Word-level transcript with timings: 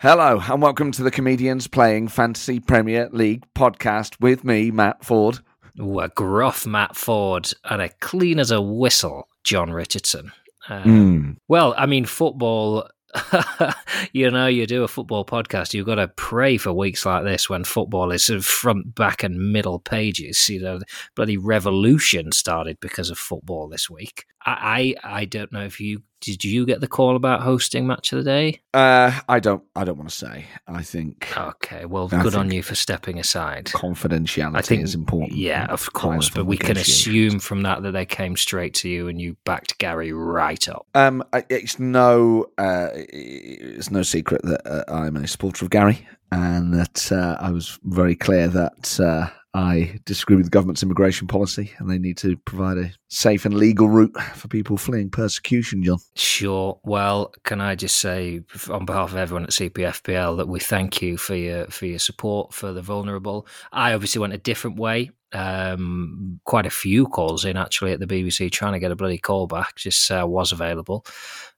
Hello, 0.00 0.38
and 0.46 0.60
welcome 0.60 0.92
to 0.92 1.02
the 1.02 1.10
Comedians 1.10 1.68
Playing 1.68 2.08
Fantasy 2.08 2.60
Premier 2.60 3.08
League 3.12 3.44
podcast 3.54 4.20
with 4.20 4.44
me, 4.44 4.70
Matt 4.70 5.00
Forde. 5.02 5.40
Ooh, 5.80 6.00
a 6.00 6.08
gruff 6.10 6.66
Matt 6.66 6.94
Forde 6.94 7.54
and 7.64 7.80
a 7.80 7.88
clean 7.88 8.38
as 8.38 8.50
a 8.50 8.60
whistle 8.60 9.26
Jon 9.42 9.70
Richardson. 9.70 10.32
Uh, 10.68 10.82
Mm. 10.82 11.36
Well, 11.48 11.74
I 11.78 11.86
mean, 11.86 12.04
football. 12.04 12.90
you 14.12 14.30
know, 14.30 14.46
you 14.46 14.66
do 14.66 14.84
a 14.84 14.88
football 14.88 15.24
podcast. 15.24 15.72
You've 15.72 15.86
got 15.86 15.94
to 15.94 16.08
pray 16.08 16.58
for 16.58 16.74
weeks 16.74 17.06
like 17.06 17.24
this 17.24 17.48
when 17.48 17.64
football 17.64 18.12
is 18.12 18.26
sort 18.26 18.36
of 18.36 18.44
front, 18.44 18.94
back, 18.94 19.22
and 19.22 19.52
middle 19.52 19.78
pages. 19.78 20.46
You 20.50 20.60
know, 20.60 20.78
the 20.80 20.84
bloody 21.14 21.38
revolution 21.38 22.32
started 22.32 22.78
because 22.80 23.08
of 23.08 23.16
football 23.16 23.68
this 23.68 23.88
week. 23.88 24.26
I, 24.44 24.94
I, 25.02 25.20
I 25.20 25.24
don't 25.24 25.52
know 25.52 25.64
if 25.64 25.80
you 25.80 26.02
did. 26.26 26.44
You 26.44 26.66
get 26.66 26.80
the 26.80 26.88
call 26.88 27.16
about 27.16 27.42
hosting 27.42 27.86
match 27.86 28.12
of 28.12 28.18
the 28.18 28.24
day? 28.24 28.60
Uh, 28.74 29.18
I 29.28 29.40
don't. 29.40 29.62
I 29.74 29.84
don't 29.84 29.96
want 29.96 30.10
to 30.10 30.14
say. 30.16 30.46
I 30.66 30.82
think 30.82 31.32
Okay, 31.36 31.84
well, 31.84 32.08
I 32.12 32.22
good 32.22 32.34
on 32.34 32.50
you 32.50 32.62
for 32.62 32.74
stepping 32.74 33.18
aside. 33.18 33.66
confidentiality 33.66 34.56
I 34.56 34.62
think 34.62 34.82
is 34.82 34.94
important. 34.94 35.32
Yeah, 35.32 35.66
of 35.66 35.92
course, 35.92 36.30
but 36.30 36.46
we 36.46 36.56
can 36.56 36.76
assume 36.76 37.38
from 37.38 37.62
that 37.62 37.82
that 37.82 37.92
they 37.92 38.06
came 38.06 38.36
straight 38.36 38.74
to 38.74 38.88
you 38.88 39.08
and 39.08 39.20
you 39.20 39.36
backed 39.44 39.78
Gary 39.78 40.12
right 40.12 40.68
up. 40.68 40.86
Um, 40.94 41.22
it's 41.50 41.78
no. 41.78 42.46
Uh, 42.58 42.88
it's 42.94 43.90
no 43.90 44.02
secret 44.02 44.42
that 44.42 44.66
uh, 44.66 44.84
I'm 44.92 45.16
a 45.16 45.26
supporter 45.26 45.64
of 45.64 45.70
Gary, 45.70 46.06
and 46.32 46.72
that 46.74 47.10
uh, 47.12 47.36
I 47.40 47.50
was 47.50 47.78
very 47.84 48.16
clear 48.16 48.48
that 48.48 49.00
uh, 49.00 49.28
I 49.56 49.98
disagree 50.04 50.36
with 50.36 50.44
the 50.44 50.50
government's 50.50 50.82
immigration 50.82 51.28
policy, 51.28 51.72
and 51.78 51.88
they 51.88 51.98
need 51.98 52.18
to 52.18 52.36
provide 52.36 52.76
a 52.76 52.92
safe 53.08 53.46
and 53.46 53.54
legal 53.54 53.88
route 53.88 54.14
for 54.34 54.48
people 54.48 54.76
fleeing 54.76 55.08
persecution. 55.08 55.82
Jon. 55.82 55.96
Sure. 56.14 56.78
Well, 56.84 57.32
can 57.42 57.62
I 57.62 57.74
just 57.74 57.96
say 57.96 58.42
on 58.68 58.84
behalf 58.84 59.12
of 59.12 59.16
everyone 59.16 59.44
at 59.44 59.50
CPFPL 59.50 60.36
that 60.36 60.48
we 60.48 60.60
thank 60.60 61.00
you 61.00 61.16
for 61.16 61.34
your 61.34 61.68
for 61.68 61.86
your 61.86 61.98
support 61.98 62.52
for 62.52 62.74
the 62.74 62.82
vulnerable. 62.82 63.46
I 63.72 63.94
obviously 63.94 64.20
went 64.20 64.34
a 64.34 64.38
different 64.38 64.76
way. 64.76 65.10
Um, 65.32 66.38
quite 66.44 66.66
a 66.66 66.70
few 66.70 67.06
calls 67.06 67.46
in 67.46 67.56
actually 67.56 67.92
at 67.92 68.00
the 68.00 68.06
BBC 68.06 68.52
trying 68.52 68.74
to 68.74 68.78
get 68.78 68.92
a 68.92 68.96
bloody 68.96 69.18
call 69.18 69.46
back. 69.46 69.76
Just 69.76 70.10
uh, 70.10 70.26
was 70.28 70.52
available. 70.52 71.06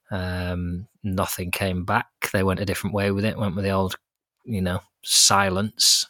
Um, 0.09 0.87
nothing 1.03 1.51
came 1.51 1.83
back. 1.83 2.07
They 2.31 2.43
went 2.43 2.61
a 2.61 2.65
different 2.65 2.93
way 2.93 3.11
with 3.11 3.25
it. 3.25 3.37
Went 3.37 3.57
with 3.57 3.65
the 3.65 3.71
old, 3.71 3.97
you 4.45 4.61
know, 4.61 4.79
silence. 5.03 6.05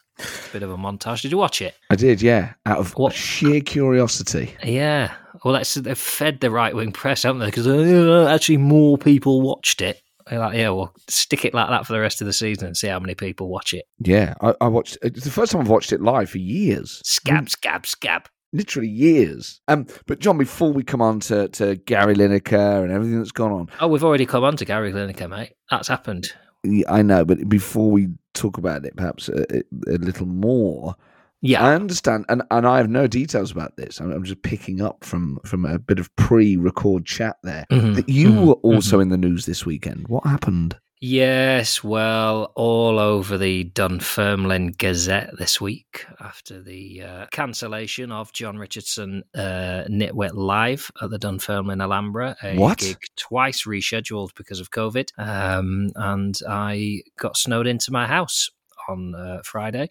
Bit 0.52 0.64
of 0.64 0.72
a 0.72 0.78
montage. 0.78 1.22
Did 1.22 1.32
you 1.32 1.38
watch 1.38 1.62
it? 1.62 1.76
I 1.90 1.96
did, 1.96 2.22
yeah, 2.22 2.54
out 2.66 2.78
of 2.80 2.92
What- 2.98 3.14
sheer 3.14 3.62
curiosity. 3.62 4.56
Yeah. 4.64 5.14
Well, 5.44 5.54
that's 5.54 5.74
they've 5.76 5.98
fed 5.98 6.42
the 6.42 6.52
right 6.52 6.76
wing 6.76 6.92
press, 6.92 7.24
haven't 7.24 7.40
they? 7.40 7.46
Because 7.48 7.68
uh, 7.68 8.28
actually 8.30 8.58
more 8.58 8.98
people 8.98 9.42
watched 9.42 9.82
it. 9.82 10.02
They're 10.28 10.40
like, 10.40 10.56
yeah, 10.58 10.70
well, 10.70 10.94
stick 11.08 11.44
it 11.46 11.54
like 11.56 11.70
that 11.70 11.88
for 11.88 11.94
the 11.94 12.00
rest 12.00 12.22
of 12.22 12.28
the 12.28 12.34
season 12.34 12.68
and 12.68 12.78
see 12.78 12.88
how 12.88 13.00
many 13.00 13.16
people 13.16 13.48
watch 13.50 13.74
it. 13.74 13.86
Yeah, 14.00 14.36
I, 14.42 14.54
I 14.62 14.68
watched. 14.68 14.98
It's 15.02 15.24
the 15.24 15.32
first 15.32 15.52
time 15.52 15.62
I've 15.62 15.70
watched 15.70 15.92
it 15.94 16.02
live 16.02 16.30
for 16.30 16.38
years. 16.38 17.02
Scab, 17.04 17.50
scab, 17.50 17.88
scab. 17.88 18.28
literally 18.54 18.90
years. 18.90 19.60
Um, 19.68 19.88
but 20.06 20.20
Jon, 20.20 20.38
before 20.38 20.72
we 20.72 20.84
come 20.84 21.02
on 21.02 21.20
to, 21.22 21.48
to 21.48 21.78
Gary 21.78 22.16
Lineker 22.16 22.84
and 22.84 22.92
everything 22.92 23.18
that's 23.18 23.32
gone 23.32 23.52
on, 23.52 23.70
Oh, 23.80 23.88
we've 23.88 24.04
already 24.04 24.26
come 24.28 24.44
on 24.44 24.56
to 24.58 24.66
Gary 24.66 24.92
Lineker, 24.92 25.30
mate. 25.30 25.54
That's 25.72 25.88
happened. 25.88 26.28
Yeah, 26.64 26.92
I 26.92 27.02
know, 27.02 27.26
but 27.26 27.48
before 27.50 27.90
we 27.92 28.10
talk 28.34 28.58
about 28.58 28.86
it, 28.86 28.96
perhaps 28.96 29.30
a, 29.30 29.46
a, 29.88 29.98
little 29.98 30.26
more. 30.26 30.96
Yeah. 31.42 31.64
I 31.64 31.74
understand, 31.74 32.26
and, 32.28 32.44
and 32.52 32.68
I 32.68 32.78
have 32.78 32.90
no 32.90 33.08
details 33.08 33.50
about 33.52 33.78
this. 33.78 34.02
I'm, 34.02 34.12
I'm 34.12 34.24
just 34.26 34.42
picking 34.42 34.82
up 34.82 35.04
from 35.06 35.40
from 35.46 35.64
a 35.66 35.80
bit 35.80 36.00
of 36.00 36.14
pre-record 36.18 37.06
chat 37.06 37.38
there. 37.44 37.66
Mhm, 37.72 37.96
That 37.96 38.10
you 38.10 38.30
mhm, 38.30 38.46
were 38.48 38.54
also 38.56 39.00
in 39.00 39.10
the 39.10 39.18
news 39.18 39.46
this 39.46 39.66
weekend. 39.66 40.08
What 40.10 40.26
happened? 40.26 40.78
Yes, 41.02 41.82
well, 41.82 42.52
all 42.56 43.00
over 43.00 43.38
the 43.38 43.64
Dunfermline 43.64 44.74
Gazette 44.78 45.38
this 45.38 45.62
week 45.62 46.06
after 46.20 46.62
the 46.62 47.04
uh, 47.04 47.26
cancellation 47.32 48.12
of 48.12 48.34
Jon 48.34 48.58
Richardson 48.58 49.24
uh, 49.34 49.86
Nitwit 49.90 50.34
Live 50.34 50.92
at 51.02 51.10
the 51.10 51.18
Dunfermline 51.18 51.80
Alhambra. 51.80 52.36
A 52.44 52.58
What? 52.58 52.80
gig 52.80 52.98
twice 53.16 53.64
rescheduled 53.64 54.36
because 54.36 54.60
of 54.60 54.72
COVID. 54.72 55.12
Um, 55.18 55.92
and 55.96 56.38
I 56.50 57.04
got 57.18 57.38
snowed 57.38 57.68
into 57.68 57.94
my 57.94 58.06
house 58.06 58.50
on 58.90 59.16
uh, 59.16 59.40
Friday. 59.46 59.88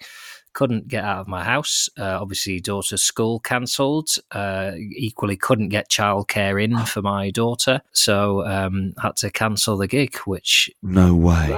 Couldn't 0.58 0.88
get 0.88 1.04
out 1.04 1.18
of 1.18 1.28
my 1.28 1.44
house. 1.44 1.88
Uh, 1.96 2.18
obviously, 2.20 2.58
daughter's 2.58 3.00
school 3.00 3.38
cancelled. 3.38 4.08
Uh, 4.32 4.72
equally, 4.76 5.36
couldn't 5.36 5.68
get 5.68 5.88
childcare 5.88 6.60
in 6.60 6.76
for 6.86 7.00
my 7.00 7.30
daughter. 7.30 7.80
So, 7.92 8.44
um, 8.44 8.92
had 9.00 9.14
to 9.18 9.30
cancel 9.30 9.76
the 9.76 9.86
gig, 9.86 10.16
which 10.26 10.68
No 10.82 11.14
way. 11.14 11.56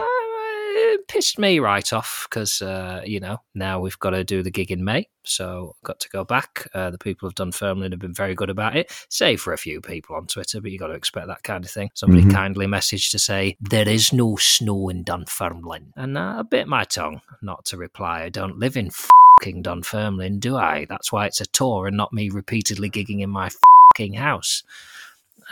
Pissed 1.13 1.41
me 1.41 1.59
right 1.59 1.93
off 1.93 2.29
because 2.31 2.63
uh, 2.63 3.03
you 3.05 3.19
know 3.19 3.39
now 3.53 3.81
we've 3.81 3.99
got 3.99 4.11
to 4.11 4.23
do 4.23 4.45
the 4.45 4.51
gig 4.51 4.71
in 4.71 4.85
May, 4.85 5.09
so 5.25 5.75
got 5.83 5.99
to 6.01 6.09
go 6.09 6.25
back. 6.25 6.69
Uh, 6.73 6.91
the 6.91 6.99
people 6.99 7.29
have 7.29 7.35
Dunfermline 7.35 7.91
have 7.91 7.99
been 8.01 8.15
very 8.15 8.37
good 8.37 8.49
about 8.49 8.77
it, 8.77 8.93
save 9.09 9.41
for 9.41 9.53
a 9.53 9.59
few 9.59 9.81
people 9.81 10.15
on 10.15 10.29
Twitter, 10.29 10.61
but 10.61 10.71
you 10.71 10.79
got 10.79 10.87
to 10.87 10.95
expect 10.95 11.27
that 11.27 11.43
kind 11.43 11.65
of 11.65 11.71
thing. 11.71 11.91
Somebody 11.95 12.23
Mhm. 12.23 12.33
kindly 12.33 12.67
messaged 12.67 13.11
to 13.11 13.19
say 13.19 13.57
there 13.61 13.89
is 13.89 14.13
no 14.13 14.37
snow 14.37 14.89
in 14.89 15.03
Dunfermline, 15.03 15.93
and 15.97 16.17
uh, 16.17 16.37
I 16.39 16.43
bit 16.43 16.69
my 16.69 16.85
tongue 16.85 17.21
not 17.43 17.65
to 17.67 17.77
reply. 17.77 18.23
I 18.23 18.29
don't 18.29 18.61
live 18.61 18.77
in 18.77 18.91
fucking 18.91 19.63
Dunfermline, 19.63 20.39
do 20.39 20.57
I? 20.57 20.87
That's 20.89 21.11
why 21.11 21.27
it's 21.27 21.41
a 21.41 21.47
tour 21.47 21.89
and 21.89 21.97
not 21.97 22.13
me 22.13 22.31
repeatedly 22.31 22.89
gigging 22.89 23.21
in 23.21 23.31
my 23.31 23.51
fucking 23.97 24.15
house. 24.15 24.63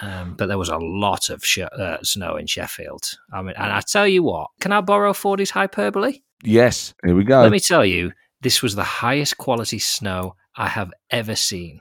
Um, 0.00 0.34
but 0.36 0.46
there 0.46 0.58
was 0.58 0.68
a 0.68 0.78
lot 0.78 1.28
of 1.30 1.44
sh- 1.44 1.58
uh, 1.58 1.98
snow 2.02 2.36
in 2.36 2.46
Sheffield. 2.46 3.18
I 3.32 3.42
mean, 3.42 3.54
and 3.56 3.72
I 3.72 3.80
tell 3.80 4.06
you 4.06 4.22
what, 4.22 4.50
can 4.60 4.72
I 4.72 4.80
borrow 4.80 5.12
Fordy's 5.12 5.50
hyperbole? 5.50 6.20
Yes, 6.44 6.94
here 7.04 7.14
we 7.16 7.24
go. 7.24 7.42
Let 7.42 7.50
me 7.50 7.58
tell 7.60 7.84
you, 7.84 8.12
this 8.40 8.62
was 8.62 8.76
the 8.76 8.84
highest 8.84 9.38
quality 9.38 9.78
snow 9.80 10.36
I 10.56 10.68
have 10.68 10.92
ever 11.10 11.34
seen. 11.34 11.80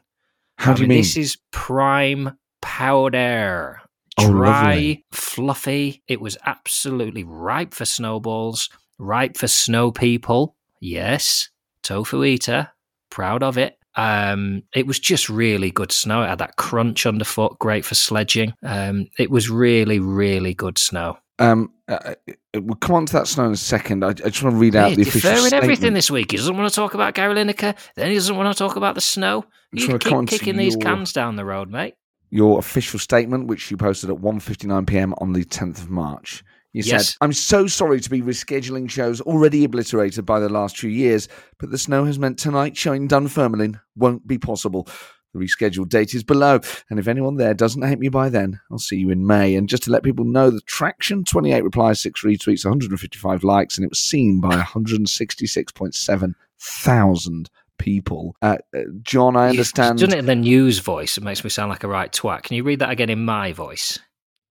How 0.58 0.72
I 0.72 0.76
do 0.76 0.82
you 0.84 0.88
mean? 0.88 0.98
This 1.00 1.16
is 1.18 1.38
prime 1.52 2.38
powder. 2.62 3.82
Oh, 4.20 4.32
Dry, 4.32 4.64
lovely. 4.70 5.06
fluffy. 5.12 6.02
It 6.08 6.20
was 6.20 6.38
absolutely 6.46 7.24
ripe 7.24 7.76
for 7.76 7.86
snowballs, 7.86 8.70
ripe 8.98 9.38
for 9.38 9.48
snow 9.48 9.92
people. 9.92 10.56
Yes, 10.80 11.50
tofu 11.84 12.24
eater, 12.24 12.70
proud 13.12 13.44
of 13.44 13.60
it. 13.60 13.78
Um, 13.98 14.64
it 14.74 14.88
was 14.88 15.00
just 15.00 15.28
really 15.28 15.72
good 15.72 15.92
snow. 15.92 16.24
It 16.24 16.28
had 16.30 16.38
that 16.40 16.56
crunch 16.56 17.06
underfoot, 17.06 17.58
great 17.60 17.84
for 17.84 17.96
sledging. 17.96 18.54
Um, 18.64 19.08
it 19.18 19.30
was 19.32 19.50
really, 19.50 20.00
really 20.00 20.54
good 20.54 20.78
snow. 20.78 21.18
Um, 21.40 21.72
uh, 21.88 22.14
uh, 22.28 22.62
we'll 22.62 22.76
come 22.76 22.96
on 22.96 23.06
to 23.08 23.14
that 23.14 23.28
snow 23.28 23.46
in 23.46 23.52
a 23.52 23.58
second. 23.58 24.04
I, 24.04 24.10
I 24.10 24.14
just 24.14 24.42
want 24.44 24.56
to 24.56 24.60
read 24.60 24.76
out 24.76 24.90
Hey, 24.90 24.96
the 24.96 25.02
official 25.04 25.20
statement. 25.32 25.54
everything 25.54 25.94
this 25.94 26.10
week. 26.10 26.32
He 26.32 26.38
doesn't 26.38 26.56
want 26.58 26.70
to 26.70 26.76
talk 26.76 26.94
about 26.94 27.14
Gary 27.14 27.34
Lineker. 27.36 27.76
Then 27.96 28.10
he 28.10 28.16
doesn't 28.16 28.36
want 28.36 28.56
to 28.56 28.58
talk 28.58 28.76
about 28.76 28.96
the 28.96 29.02
snow. 29.02 29.46
You 29.72 29.88
wanna 29.88 30.00
come 30.00 30.14
on 30.14 30.26
keep 30.28 30.40
kicking 30.40 30.58
these 30.58 30.76
cans 30.76 31.12
down 31.14 31.36
the 31.36 31.46
road, 31.46 31.70
mate. 31.70 31.96
your 32.30 32.58
official 32.60 33.00
statement, 33.00 33.48
which 33.48 33.70
you 33.70 33.78
posted 33.78 34.10
at 34.10 34.18
1.59 34.18 34.88
p.m. 34.88 35.14
on 35.20 35.34
the 35.34 35.44
10th 35.44 35.80
of 35.80 35.90
March. 35.90 36.44
You 36.74 36.84
Yes. 36.86 37.10
said, 37.10 37.18
I'm 37.22 37.34
so 37.34 37.66
sorry 37.68 38.00
to 38.00 38.10
be 38.10 38.22
rescheduling 38.22 38.90
shows 38.90 39.22
already 39.22 39.64
obliterated 39.64 40.26
by 40.26 40.40
the 40.40 40.50
last 40.50 40.78
few 40.78 40.90
years, 40.90 41.28
but 41.60 41.72
the 41.72 41.78
snow 41.78 42.06
has 42.06 42.20
meant 42.20 42.38
tonight 42.38 42.78
showing 42.78 43.08
Dunfermline 43.08 43.80
won't 43.96 44.28
be 44.28 44.38
possible. 44.38 44.88
The 45.34 45.40
rescheduled 45.40 45.90
date 45.90 46.14
is 46.14 46.24
below. 46.24 46.60
And 46.90 47.00
if 47.00 47.08
anyone 47.08 47.36
there 47.36 47.54
doesn't 47.54 47.82
hate 47.82 48.00
me 48.00 48.10
by 48.10 48.30
then, 48.30 48.60
I'll 48.72 48.80
see 48.80 48.96
you 48.98 49.10
in 49.10 49.28
May. 49.28 49.56
And 49.56 49.68
just 49.68 49.84
to 49.84 49.92
let 49.92 50.04
people 50.04 50.26
know, 50.26 50.50
the 50.50 50.62
traction 50.62 51.24
28 51.26 51.64
replies, 51.64 52.00
6 52.02 52.22
retweets, 52.24 52.64
155 52.64 53.44
likes, 53.44 53.78
and 53.78 53.84
it 53.84 53.90
was 53.90 54.00
seen 54.00 54.40
by 54.40 54.62
166.7 54.62 56.34
thousand 56.60 57.50
people. 57.78 58.36
Uh, 58.42 58.58
uh, 58.76 58.82
Jon, 59.04 59.36
I 59.36 59.50
understand. 59.50 60.00
You've 60.00 60.10
done 60.10 60.18
it 60.18 60.22
in 60.22 60.26
the 60.26 60.36
news 60.36 60.80
voice. 60.80 61.18
It 61.18 61.24
makes 61.24 61.44
me 61.44 61.50
sound 61.52 61.70
like 61.70 61.84
a 61.84 61.88
right 61.88 62.12
twat. 62.12 62.44
Can 62.44 62.56
you 62.56 62.64
read 62.64 62.80
that 62.80 62.90
again 62.90 63.10
in 63.12 63.24
my 63.24 63.52
voice? 63.54 64.00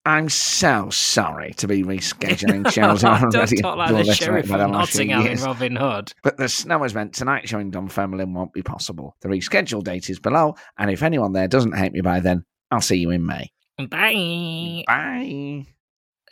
I'm 0.07 0.29
so 0.29 0.89
sorry 0.91 1.53
to 1.55 1.67
be 1.67 1.83
rescheduling 1.83 2.71
shows. 2.73 3.03
Don't 3.03 3.31
talk 3.61 3.77
like 3.77 3.91
the 3.91 4.15
sheriff 4.15 4.53
of 4.53 4.71
Nottingham 4.71 5.27
in 5.27 5.41
Robin 5.41 5.75
Hood. 5.75 6.13
But 6.23 6.37
the 6.37 6.49
snow 6.49 6.85
has 6.85 6.95
meant 6.95 7.13
tonight's 7.13 7.51
showing 7.51 7.73
Dunfermline 7.73 8.33
won't 8.33 8.53
be 8.53 8.63
possible. 8.63 9.17
The 9.21 9.29
rescheduled 9.29 9.83
date 9.83 10.09
is 10.09 10.21
below, 10.21 10.55
and 10.79 10.93
if 10.93 11.03
anyone 11.03 11.33
there 11.33 11.49
doesn't 11.49 11.77
hate 11.77 11.93
me 11.93 12.03
by 12.03 12.21
then, 12.21 12.45
I'll 12.71 12.81
see 12.81 12.97
you 12.97 13.11
in 13.11 13.27
May. 13.27 13.51
Bye. 13.79 14.85
Bye. 14.87 15.67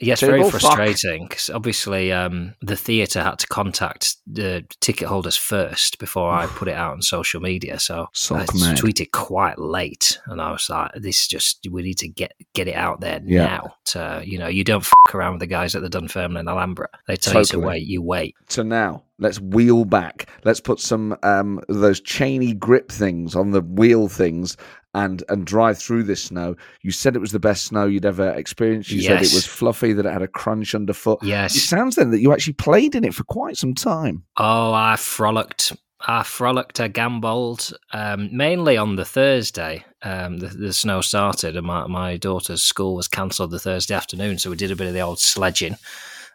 Yes, 0.00 0.20
very 0.20 0.48
frustrating 0.50 1.26
because 1.28 1.50
obviously 1.50 2.10
um, 2.12 2.54
the 2.60 2.76
theatre 2.76 3.22
had 3.22 3.38
to 3.38 3.46
contact 3.46 4.16
the 4.26 4.64
ticket 4.80 5.06
holders 5.08 5.36
first 5.36 5.98
before 5.98 6.32
I 6.32 6.46
put 6.46 6.68
it 6.68 6.74
out 6.74 6.92
on 6.94 7.02
social 7.02 7.40
media. 7.40 7.78
So 7.78 8.08
Sock 8.12 8.48
I 8.54 8.58
mad. 8.58 8.76
tweeted 8.78 9.12
quite 9.12 9.58
late, 9.58 10.18
and 10.26 10.40
I 10.40 10.50
was 10.50 10.68
like, 10.68 10.90
"This 10.94 11.26
just 11.28 11.66
we 11.70 11.82
need 11.82 11.98
to 11.98 12.08
get 12.08 12.32
get 12.54 12.66
it 12.66 12.74
out 12.74 13.00
there 13.00 13.20
Yeah. 13.24 13.44
now." 13.46 13.76
To 13.86 14.22
you 14.24 14.38
know, 14.38 14.48
you 14.48 14.64
don't 14.64 14.82
f- 14.82 14.92
around 15.14 15.34
with 15.34 15.40
the 15.40 15.46
guys 15.46 15.74
at 15.76 15.82
the 15.82 15.90
Dunfermline 15.90 16.48
Alhambra. 16.48 16.88
They 17.06 17.16
tell 17.16 17.40
you 17.40 17.44
to 17.46 17.60
wait, 17.60 17.86
you 17.86 18.02
wait. 18.02 18.34
So 18.48 18.62
now 18.64 19.04
let's 19.20 19.40
wheel 19.40 19.84
back. 19.84 20.28
Let's 20.44 20.60
put 20.60 20.80
some 20.80 21.16
um, 21.22 21.60
those 21.68 22.00
chainy 22.00 22.58
grip 22.58 22.90
things 22.90 23.36
on 23.36 23.52
the 23.52 23.60
wheel 23.60 24.08
things 24.08 24.56
and 24.94 25.22
and 25.28 25.46
drive 25.46 25.78
through 25.78 26.04
this 26.04 26.24
snow. 26.24 26.56
You 26.82 26.92
said 26.92 27.16
it 27.16 27.20
was 27.20 27.32
the 27.32 27.38
best 27.38 27.66
snow 27.66 27.86
you'd 27.86 28.06
ever 28.06 28.30
experienced. 28.30 28.90
You 28.90 29.02
said 29.02 29.16
it 29.16 29.34
was 29.34 29.46
fluffy, 29.46 29.92
that 29.92 30.06
it 30.06 30.12
had 30.12 30.22
a 30.22 30.28
crunch 30.28 30.74
underfoot. 30.74 31.18
Yes. 31.22 31.56
It 31.56 31.60
sounds 31.60 31.96
then 31.96 32.10
that 32.10 32.20
you 32.20 32.32
actually 32.32 32.54
played 32.54 32.94
in 32.94 33.04
it 33.04 33.14
for 33.14 33.24
quite 33.24 33.56
some 33.56 33.74
time. 33.74 34.24
Oh, 34.36 34.72
I 34.72 34.96
frolicked. 34.96 35.76
I 36.06 36.22
frolicked, 36.22 36.80
I 36.80 36.88
gambled, 36.88 37.72
um, 37.92 38.28
mainly 38.30 38.76
on 38.76 38.96
the 38.96 39.06
Thursday. 39.06 39.86
Um, 40.02 40.38
the, 40.38 40.48
the 40.48 40.72
snow 40.74 41.00
started, 41.00 41.56
and 41.56 41.66
my, 41.66 41.86
my 41.86 42.18
daughter's 42.18 42.62
school 42.62 42.94
was 42.94 43.08
cancelled 43.08 43.52
the 43.52 43.58
Thursday 43.58 43.94
afternoon, 43.94 44.38
so 44.38 44.50
we 44.50 44.56
did 44.56 44.70
a 44.70 44.76
bit 44.76 44.86
of 44.86 44.92
the 44.92 45.00
old 45.00 45.18
sledging. 45.18 45.76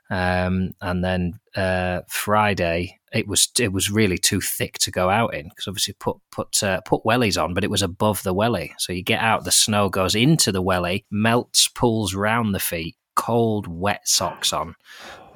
Um, 0.09 0.71
and 0.81 1.03
then 1.03 1.39
uh, 1.55 2.01
Friday, 2.07 2.98
it 3.11 3.27
was 3.27 3.49
it 3.59 3.73
was 3.73 3.91
really 3.91 4.17
too 4.17 4.41
thick 4.41 4.77
to 4.79 4.91
go 4.91 5.09
out 5.09 5.33
in 5.33 5.49
because 5.49 5.67
obviously 5.67 5.95
put 5.99 6.17
put 6.31 6.61
uh, 6.63 6.81
put 6.81 7.03
wellies 7.03 7.41
on, 7.41 7.53
but 7.53 7.63
it 7.63 7.71
was 7.71 7.81
above 7.81 8.23
the 8.23 8.33
welly, 8.33 8.73
so 8.77 8.93
you 8.93 9.03
get 9.03 9.21
out, 9.21 9.43
the 9.43 9.51
snow 9.51 9.89
goes 9.89 10.15
into 10.15 10.51
the 10.51 10.61
welly, 10.61 11.05
melts, 11.11 11.67
pulls 11.67 12.13
round 12.13 12.53
the 12.53 12.59
feet, 12.59 12.95
cold, 13.15 13.67
wet 13.67 14.07
socks 14.07 14.53
on 14.53 14.75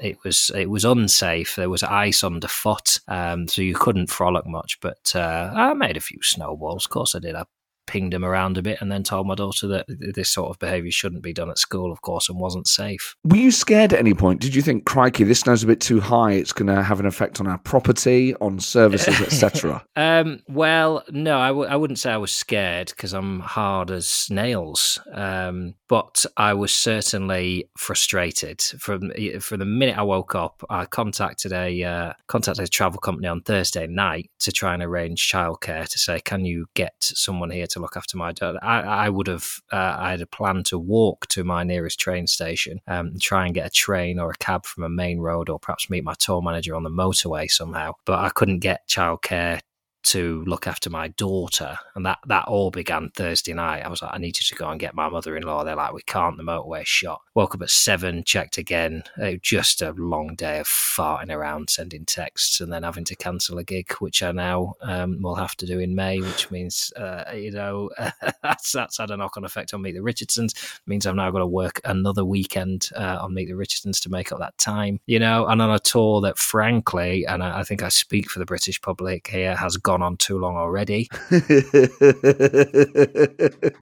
it 0.03 0.17
was 0.23 0.51
it 0.53 0.69
was 0.69 0.85
unsafe. 0.85 1.55
There 1.55 1.69
was 1.69 1.81
ice 1.81 2.23
underfoot, 2.23 2.99
um, 3.07 3.47
so 3.47 3.61
you 3.61 3.73
couldn't 3.73 4.09
frolic 4.09 4.45
much. 4.45 4.79
But 4.81 5.15
uh, 5.15 5.51
I 5.53 5.73
made 5.73 5.97
a 5.97 6.01
few 6.01 6.21
snowballs. 6.21 6.85
Of 6.85 6.91
course, 6.91 7.15
I 7.15 7.19
did. 7.19 7.35
I 7.35 7.45
pinged 7.85 8.13
him 8.13 8.25
around 8.25 8.57
a 8.57 8.61
bit, 8.61 8.79
and 8.81 8.91
then 8.91 9.03
told 9.03 9.27
my 9.27 9.35
daughter 9.35 9.67
that 9.67 9.85
this 9.87 10.29
sort 10.29 10.49
of 10.49 10.59
behaviour 10.59 10.91
shouldn't 10.91 11.23
be 11.23 11.33
done 11.33 11.49
at 11.49 11.57
school, 11.57 11.91
of 11.91 12.01
course, 12.01 12.29
and 12.29 12.39
wasn't 12.39 12.67
safe. 12.67 13.15
Were 13.23 13.37
you 13.37 13.51
scared 13.51 13.93
at 13.93 13.99
any 13.99 14.13
point? 14.13 14.41
Did 14.41 14.55
you 14.55 14.61
think, 14.61 14.85
crikey, 14.85 15.23
this 15.23 15.41
snow's 15.41 15.63
a 15.63 15.67
bit 15.67 15.81
too 15.81 15.99
high? 15.99 16.33
It's 16.33 16.53
going 16.53 16.73
to 16.73 16.83
have 16.83 16.99
an 16.99 17.05
effect 17.05 17.39
on 17.39 17.47
our 17.47 17.57
property, 17.59 18.35
on 18.35 18.59
services, 18.59 19.19
etc. 19.21 19.83
Um, 19.95 20.41
well, 20.47 21.03
no, 21.09 21.37
I 21.37 21.49
w- 21.49 21.67
I 21.67 21.75
wouldn't 21.75 21.99
say 21.99 22.11
I 22.11 22.17
was 22.17 22.31
scared 22.31 22.87
because 22.89 23.13
I'm 23.13 23.39
hard 23.39 23.91
as 23.91 24.27
nails. 24.29 24.99
Um, 25.13 25.75
but 25.87 26.25
I 26.37 26.55
was 26.55 26.73
certainly 26.73 27.69
frustrated 27.77 28.61
from 28.79 29.11
from 29.39 29.59
the 29.59 29.65
minute 29.65 29.97
I 29.97 30.01
woke 30.01 30.33
up. 30.33 30.63
I 30.69 30.85
contacted 30.85 31.53
a 31.53 31.83
uh, 31.83 32.13
contacted 32.27 32.65
a 32.65 32.67
travel 32.67 32.99
company 32.99 33.27
on 33.27 33.41
Thursday 33.41 33.85
night 33.87 34.31
to 34.39 34.51
try 34.51 34.73
and 34.73 34.81
arrange 34.81 35.31
childcare 35.31 35.87
to 35.87 35.99
say, 35.99 36.19
can 36.19 36.45
you 36.45 36.65
get 36.73 36.95
someone 36.99 37.51
here 37.51 37.67
to 37.73 37.79
look 37.79 37.97
after 37.97 38.17
my 38.17 38.31
daughter? 38.31 38.59
I, 38.61 38.81
I 38.81 39.09
would 39.09 39.27
have 39.27 39.45
uh, 39.71 39.95
I 39.99 40.11
had 40.11 40.21
a 40.21 40.27
plan 40.27 40.63
to 40.63 40.79
walk 40.79 41.27
to 41.27 41.43
my 41.43 41.63
nearest 41.63 41.99
train 41.99 42.27
station, 42.27 42.79
um, 42.87 43.07
and 43.07 43.21
try 43.21 43.45
and 43.45 43.53
get 43.53 43.67
a 43.67 43.69
train 43.69 44.19
or 44.19 44.31
a 44.31 44.37
cab 44.37 44.65
from 44.65 44.83
a 44.83 44.89
main 44.89 45.19
road, 45.19 45.49
or 45.49 45.59
perhaps 45.59 45.89
meet 45.89 46.03
my 46.03 46.15
tour 46.17 46.41
manager 46.41 46.75
on 46.75 46.83
the 46.83 46.89
motorway 46.89 47.49
somehow. 47.49 47.93
But 48.05 48.19
I 48.19 48.29
couldn't 48.29 48.59
get 48.59 48.87
childcare 48.87 49.59
to 50.03 50.43
look 50.45 50.67
after 50.67 50.89
my 50.89 51.07
daughter, 51.09 51.77
and 51.95 52.05
that 52.05 52.19
that 52.27 52.47
all 52.47 52.71
began 52.71 53.09
Thursday 53.09 53.53
night. 53.53 53.83
I 53.83 53.89
was 53.89 54.01
like, 54.01 54.13
I 54.13 54.17
needed 54.17 54.45
to 54.45 54.55
go 54.55 54.69
and 54.69 54.79
get 54.79 54.95
my 54.95 55.09
mother 55.09 55.35
in 55.35 55.43
law. 55.43 55.63
They're 55.63 55.75
like, 55.75 55.93
we 55.93 56.01
can't. 56.03 56.37
The 56.37 56.43
motorway 56.43 56.85
shot. 56.85 57.21
Woke 57.35 57.55
up 57.55 57.61
at 57.61 57.69
seven, 57.69 58.23
checked 58.23 58.57
again. 58.57 59.03
Just 59.41 59.81
a 59.81 59.91
long 59.91 60.35
day 60.35 60.59
of 60.59 60.67
farting 60.67 61.33
around, 61.33 61.69
sending 61.69 62.05
texts, 62.05 62.59
and 62.59 62.71
then 62.71 62.83
having 62.83 63.05
to 63.05 63.15
cancel 63.15 63.57
a 63.57 63.63
gig, 63.63 63.91
which 63.93 64.21
I 64.23 64.31
now 64.31 64.73
um, 64.81 65.21
will 65.21 65.35
have 65.35 65.55
to 65.57 65.65
do 65.65 65.79
in 65.79 65.95
May. 65.95 66.19
Which 66.19 66.51
means, 66.51 66.91
uh, 66.95 67.31
you 67.33 67.51
know, 67.51 67.89
that's 68.43 68.71
that's 68.71 68.97
had 68.97 69.11
a 69.11 69.17
knock 69.17 69.37
on 69.37 69.45
effect 69.45 69.73
on 69.73 69.81
Meet 69.81 69.93
the 69.93 70.01
Richardsons. 70.01 70.53
It 70.53 70.87
means 70.87 71.05
I've 71.05 71.15
now 71.15 71.31
got 71.31 71.39
to 71.39 71.47
work 71.47 71.79
another 71.85 72.25
weekend 72.25 72.89
uh, 72.95 73.19
on 73.21 73.33
Meet 73.33 73.47
the 73.47 73.55
Richardsons 73.55 73.99
to 74.01 74.09
make 74.09 74.31
up 74.31 74.39
that 74.39 74.57
time. 74.57 74.99
You 75.05 75.19
know, 75.19 75.47
and 75.47 75.61
on 75.61 75.71
a 75.71 75.79
tour 75.79 76.21
that, 76.21 76.37
frankly, 76.37 77.25
and 77.25 77.43
I, 77.43 77.59
I 77.59 77.63
think 77.63 77.83
I 77.83 77.89
speak 77.89 78.29
for 78.29 78.39
the 78.39 78.45
British 78.45 78.81
public 78.81 79.27
here, 79.27 79.55
has 79.55 79.77
gone 79.77 79.92
on 80.01 80.17
too 80.17 80.39
long 80.39 80.55
already. 80.55 81.09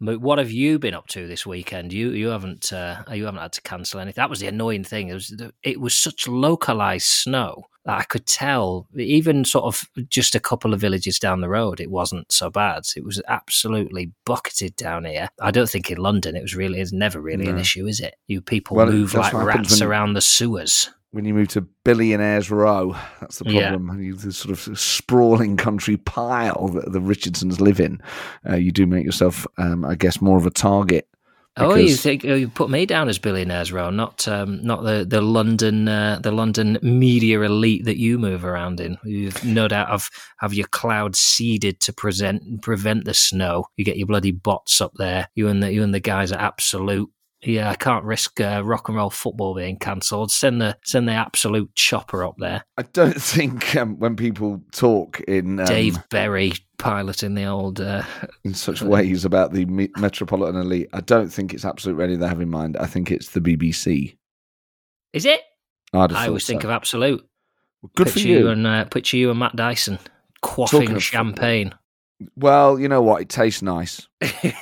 But 0.04 0.20
what 0.20 0.40
have 0.40 0.52
you 0.52 0.80
been 0.80 0.94
up 0.94 1.08
to 1.10 1.28
this 1.28 1.46
weekend? 1.46 1.94
You 1.94 2.12
you 2.12 2.28
haven't 2.28 2.74
uh, 2.74 3.04
you 3.12 3.26
haven't 3.26 3.42
had 3.42 3.54
to 3.54 3.62
cancel 3.62 4.00
anything. 4.00 4.20
That 4.22 4.30
was 4.30 4.40
the 4.40 4.48
annoying 4.48 4.84
thing. 4.84 5.10
It 5.10 5.14
was 5.14 5.34
it 5.64 5.80
was 5.80 5.96
such 5.96 6.28
localized 6.28 7.06
snow 7.08 7.66
that 7.86 7.98
I 8.00 8.04
could 8.04 8.26
tell. 8.26 8.88
Even 8.96 9.46
sort 9.46 9.66
of 9.66 9.84
just 10.10 10.36
a 10.36 10.40
couple 10.40 10.74
of 10.74 10.82
villages 10.82 11.20
down 11.20 11.42
the 11.42 11.50
road, 11.50 11.80
it 11.80 11.92
wasn't 11.92 12.32
so 12.32 12.50
bad. 12.50 12.84
It 12.96 13.04
was 13.06 13.22
absolutely 13.28 14.12
bucketed 14.26 14.76
down 14.76 15.06
here. 15.06 15.30
I 15.40 15.52
don't 15.52 15.70
think 15.70 15.90
in 15.92 15.98
London 15.98 16.36
it 16.36 16.42
was 16.42 16.56
really. 16.56 16.80
It's 16.82 16.92
never 16.94 17.22
really 17.22 17.48
an 17.48 17.58
issue, 17.60 17.86
is 17.88 18.00
it? 18.00 18.16
You 18.28 18.42
people 18.42 18.78
Well, 18.78 18.88
move 18.88 19.14
like 19.14 19.34
rats 19.34 19.80
when- 19.80 19.88
around 19.90 20.14
the 20.14 20.22
sewers. 20.22 20.90
When 21.12 21.26
you 21.26 21.34
move 21.34 21.50
to 21.50 21.62
Billionaires 21.84 22.50
Row, 22.50 22.96
that's 23.20 23.40
the 23.40 23.50
Yeah. 23.50 23.70
problem. 23.70 24.02
You, 24.02 24.16
the 24.16 24.32
sort 24.32 24.52
of 24.52 24.78
sprawling 24.80 25.58
country 25.58 25.98
pile 25.98 26.70
that 26.70 26.92
the 26.92 27.02
Richardsons 27.02 27.60
live 27.60 27.80
in, 27.80 28.02
uh, 28.50 28.56
you 28.56 28.72
do 28.72 28.86
make 28.88 29.06
yourself, 29.06 29.46
um, 29.58 29.84
I 29.86 29.96
guess, 29.96 30.22
more 30.22 30.38
of 30.38 30.46
a 30.46 30.52
target. 30.52 31.08
Oh, 31.58 31.76
you 31.76 31.96
think 31.96 32.24
oh, 32.24 32.34
you 32.34 32.48
put 32.48 32.70
me 32.70 32.86
down 32.86 33.10
as 33.10 33.20
billionaires 33.20 33.74
row, 33.74 33.90
not 33.90 34.26
um, 34.26 34.64
not 34.64 34.84
the 34.84 35.06
the 35.06 35.20
London 35.20 35.86
uh, 35.90 36.18
the 36.24 36.32
London 36.32 36.80
media 36.82 37.42
elite 37.42 37.84
that 37.84 37.98
you 37.98 38.18
move 38.18 38.46
around 38.46 38.80
in. 38.80 38.98
You've 39.04 39.44
no 39.44 39.68
doubt 39.68 39.90
have 39.90 40.10
have 40.40 40.54
your 40.54 40.68
clouds 40.68 41.20
seeded 41.20 41.82
to 41.82 41.92
present 41.92 42.62
prevent 42.62 43.04
the 43.04 43.14
snow. 43.14 43.66
You 43.76 43.84
get 43.84 43.98
your 43.98 44.08
bloody 44.08 44.32
bots 44.32 44.80
up 44.80 44.94
there. 44.96 45.28
You 45.36 45.50
and 45.50 45.62
the 45.62 45.74
you 45.74 45.84
and 45.84 45.94
the 45.94 46.00
guys 46.00 46.32
are 46.32 46.40
Absolute. 46.40 47.10
Yeah, 47.44 47.72
I 47.72 47.76
can't 47.76 48.06
risk 48.06 48.40
uh, 48.40 48.62
rock 48.64 48.88
and 48.88 48.98
roll 48.98 49.10
football 49.10 49.56
being 49.56 49.78
cancelled. 49.78 50.32
Send 50.32 50.62
the 50.62 50.78
send 50.84 51.08
the 51.08 51.14
absolute 51.14 51.74
chopper 51.74 52.24
up 52.24 52.36
there. 52.38 52.64
I 52.78 52.84
don't 52.84 53.20
think 53.22 53.76
um, 53.76 53.98
when 53.98 54.16
people 54.16 54.62
talk 54.72 55.20
in 55.22 55.60
um, 55.60 55.66
Dave 55.66 55.98
Berry 56.10 56.54
piloting 56.78 57.34
the 57.34 57.46
old. 57.46 57.82
Uh, 57.82 58.04
in 58.44 58.54
such 58.54 58.82
ways 58.82 59.26
about 59.26 59.54
the 59.54 59.66
me- 59.66 59.90
metropolitan 59.98 60.62
elite, 60.62 60.90
I 60.94 61.02
don't 61.02 61.30
think 61.30 61.54
it's 61.54 61.66
absolute 61.66 61.96
ready 61.96 62.16
they 62.16 62.28
have 62.28 62.42
in 62.42 62.50
mind. 62.50 62.78
I 62.78 62.86
think 62.86 63.10
it's 63.10 63.30
the 63.32 63.42
BBC. 63.42 64.16
is 65.14 65.26
it? 65.26 65.42
I 65.94 66.00
always 66.00 66.46
thought 66.46 66.48
think 66.48 66.64
of 66.64 66.70
Absolute. 66.70 67.28
Good 67.96 68.08
picture 68.08 68.22
for 68.22 68.28
you. 68.28 68.50
and 68.50 68.68
uh, 68.68 68.86
picture 68.86 69.18
you 69.18 69.32
and 69.32 69.40
Matt 69.40 69.56
Dyson 69.56 69.98
Talking 70.44 70.90
quaffing 70.90 70.96
of 70.96 71.04
champagne. 71.04 71.74
Well, 72.36 72.80
you 72.80 72.88
know 72.88 73.02
what? 73.02 73.22
It 73.22 73.30
tastes 73.30 73.62
nice. 73.62 74.08
you 74.44 74.54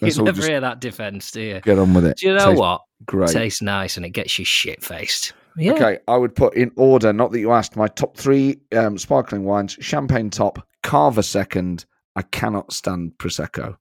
never 0.00 0.32
just- 0.32 0.48
hear 0.48 0.60
that 0.60 0.80
defence, 0.80 1.30
do 1.30 1.40
you? 1.40 1.60
Get 1.60 1.78
on 1.78 1.94
with 1.94 2.04
it. 2.06 2.18
Do 2.18 2.28
you 2.28 2.34
know 2.34 2.46
Tastes 2.46 2.60
what? 2.60 2.80
Great. 3.06 3.30
Tastes 3.30 3.62
nice 3.62 3.96
and 3.96 4.06
it 4.06 4.10
gets 4.10 4.38
you 4.38 4.44
shit 4.44 4.82
faced. 4.82 5.32
Yeah. 5.56 5.72
Okay, 5.74 5.98
I 6.08 6.16
would 6.16 6.34
put 6.34 6.54
in 6.56 6.72
order, 6.76 7.12
not 7.12 7.30
that 7.32 7.38
you 7.38 7.52
asked, 7.52 7.76
my 7.76 7.86
top 7.86 8.16
three 8.16 8.58
um, 8.76 8.98
sparkling 8.98 9.44
wines 9.44 9.76
champagne 9.80 10.30
top, 10.30 10.66
Cava 10.82 11.22
second. 11.22 11.84
I 12.16 12.22
cannot 12.22 12.72
stand 12.72 13.12
Prosecco. 13.18 13.76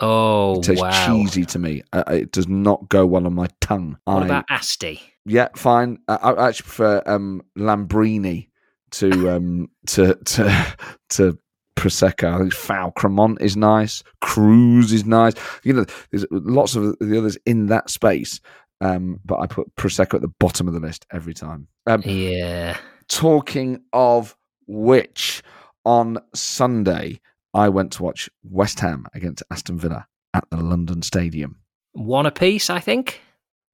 Oh 0.00 0.58
It 0.58 0.64
tastes 0.64 0.82
wow. 0.82 1.06
cheesy 1.06 1.44
to 1.46 1.58
me. 1.58 1.82
Uh, 1.92 2.04
it 2.08 2.32
does 2.32 2.48
not 2.48 2.88
go 2.88 3.04
well 3.06 3.26
on 3.26 3.34
my 3.34 3.48
tongue. 3.60 3.98
What 4.04 4.22
I, 4.22 4.26
about 4.26 4.44
Asti? 4.48 5.00
yeah, 5.24 5.48
fine. 5.56 5.98
Uh, 6.08 6.18
I 6.22 6.30
I 6.32 6.48
actually 6.48 6.64
prefer 6.64 7.02
um, 7.06 7.42
Lambrini 7.56 8.48
to 8.92 9.30
um, 9.30 9.70
to 9.88 10.14
to 10.14 10.76
to 11.10 11.38
Prosecco. 11.78 12.34
I 12.34 12.38
think 12.38 12.52
Foul 12.54 12.92
Crémant 12.92 13.40
is 13.40 13.56
nice. 13.56 14.02
Cruz 14.20 14.92
is 14.92 15.04
nice. 15.04 15.34
You 15.64 15.72
know, 15.74 15.84
there's 16.10 16.26
lots 16.30 16.74
of 16.76 16.96
the 16.98 17.18
others 17.18 17.38
in 17.46 17.66
that 17.66 17.90
space. 17.90 18.40
Um, 18.80 19.18
but 19.24 19.38
I 19.40 19.46
put 19.46 19.74
Prosecco 19.76 20.14
at 20.14 20.20
the 20.22 20.28
bottom 20.28 20.68
of 20.68 20.74
the 20.74 20.80
list 20.80 21.06
every 21.12 21.34
time. 21.34 21.66
Um, 21.86 22.02
Yeah. 22.04 22.76
talking 23.08 23.80
of 23.92 24.36
which, 24.66 25.42
on 25.84 26.18
Sunday 26.34 27.20
I 27.54 27.68
went 27.70 27.92
to 27.92 28.02
watch 28.02 28.28
West 28.44 28.78
Ham 28.80 29.06
against 29.14 29.42
Aston 29.50 29.78
Villa 29.78 30.06
at 30.34 30.44
the 30.50 30.58
London 30.58 31.02
Stadium. 31.02 31.56
One 31.92 32.26
apiece, 32.26 32.68
I 32.70 32.78
think. 32.80 33.20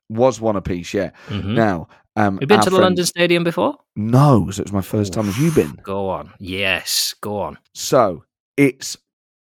Was 0.08 0.40
one 0.40 0.56
apiece, 0.56 0.94
yeah. 0.94 1.10
Mhm. 1.28 1.54
Now, 1.54 1.88
um, 2.16 2.38
You've 2.40 2.48
been 2.48 2.60
to 2.60 2.64
the 2.66 2.70
friend- 2.76 2.84
London 2.84 3.06
Stadium 3.06 3.44
before? 3.44 3.76
No, 3.96 4.50
so 4.50 4.60
it 4.60 4.66
was 4.66 4.72
my 4.72 4.80
first 4.82 5.12
time. 5.12 5.26
Have 5.26 5.38
you 5.38 5.50
been? 5.50 5.78
Go 5.82 6.08
on. 6.08 6.32
Yes, 6.38 7.14
go 7.20 7.40
on. 7.40 7.58
So 7.74 8.24
it's 8.56 8.96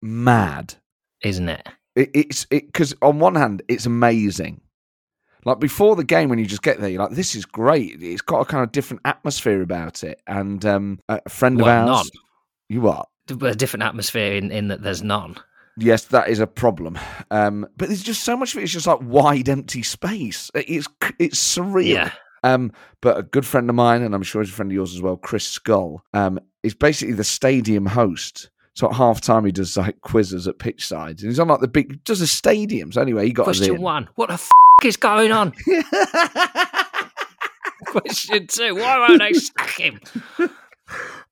mad. 0.01 0.75
Isn't 1.23 1.49
it? 1.49 1.67
It, 1.95 2.09
it's 2.13 2.47
it 2.51 2.67
because 2.67 2.93
on 3.01 3.19
one 3.19 3.35
hand 3.35 3.61
it's 3.67 3.85
amazing. 3.85 4.61
Like 5.45 5.59
before 5.59 5.95
the 5.95 6.03
game, 6.03 6.29
when 6.29 6.38
you 6.39 6.45
just 6.45 6.61
get 6.61 6.79
there, 6.79 6.89
you're 6.89 7.01
like, 7.01 7.11
"This 7.15 7.33
is 7.35 7.45
great." 7.45 8.01
It's 8.01 8.21
got 8.21 8.41
a 8.41 8.45
kind 8.45 8.63
of 8.63 8.71
different 8.71 9.01
atmosphere 9.05 9.61
about 9.61 10.03
it. 10.03 10.21
And 10.27 10.63
um, 10.65 10.99
a 11.09 11.27
friend 11.29 11.59
Well, 11.61 11.69
of 11.69 11.89
ours, 11.97 12.11
none. 12.13 12.21
you 12.69 12.88
are, 12.89 13.05
A 13.29 13.55
different 13.55 13.83
atmosphere 13.83 14.33
in, 14.33 14.51
in 14.51 14.67
that 14.67 14.81
there's 14.83 15.01
none. 15.01 15.35
yes, 15.77 16.03
that 16.05 16.27
is 16.29 16.39
a 16.39 16.47
problem. 16.47 16.97
Um, 17.31 17.65
but 17.77 17.88
there's 17.88 18.03
just 18.03 18.23
so 18.23 18.35
much 18.38 18.53
of 18.53 18.59
it. 18.59 18.63
It's 18.63 18.73
just 18.73 18.85
like 18.88 18.99
wide, 19.01 19.47
empty 19.49 19.81
space. 19.81 20.51
It's 20.53 20.88
it's 21.19 21.57
surreal. 21.57 21.85
Yeah. 21.88 22.11
Um, 22.43 22.72
but 23.01 23.17
a 23.17 23.24
good 23.24 23.46
friend 23.46 23.69
of 23.69 23.75
mine, 23.75 24.01
and 24.01 24.15
I'm 24.15 24.24
sure 24.24 24.41
he's 24.41 24.51
a 24.51 24.53
friend 24.53 24.72
of 24.72 24.75
yours 24.75 24.96
as 24.96 25.01
well, 25.01 25.17
Chris 25.17 25.48
Skull, 25.48 26.03
um, 26.13 26.39
is 26.63 26.74
basically 26.74 27.15
the 27.15 27.24
stadium 27.24 27.86
host. 27.86 28.50
So 28.74 28.89
at 28.89 28.96
half 28.96 29.19
time 29.19 29.46
he 29.46 29.51
does 29.51 29.75
like 29.75 30.00
quizzes 30.01 30.48
at 30.48 30.60
pitch 30.60 30.88
sides. 30.88 31.22
And 31.22 31.29
he's 31.29 31.39
on 31.39 31.50
like 31.50 31.60
the 31.60 31.67
big 31.67 32.01
does 32.05 32.19
the 32.19 32.25
stadiums. 32.25 32.96
Anyway, 32.96 33.25
he 33.25 33.34
got 33.34 33.43
Question 33.43 33.81
one 33.81 34.08
What 34.15 34.27
the 34.27 34.36
f 34.36 34.50
is 34.84 34.96
going 34.96 35.34
on? 35.34 35.51
Question 37.86 38.48
two 38.48 38.75
Why 38.75 39.00
won't 39.00 39.19
they 39.19 39.34
sack 39.34 39.77
him? 39.77 40.00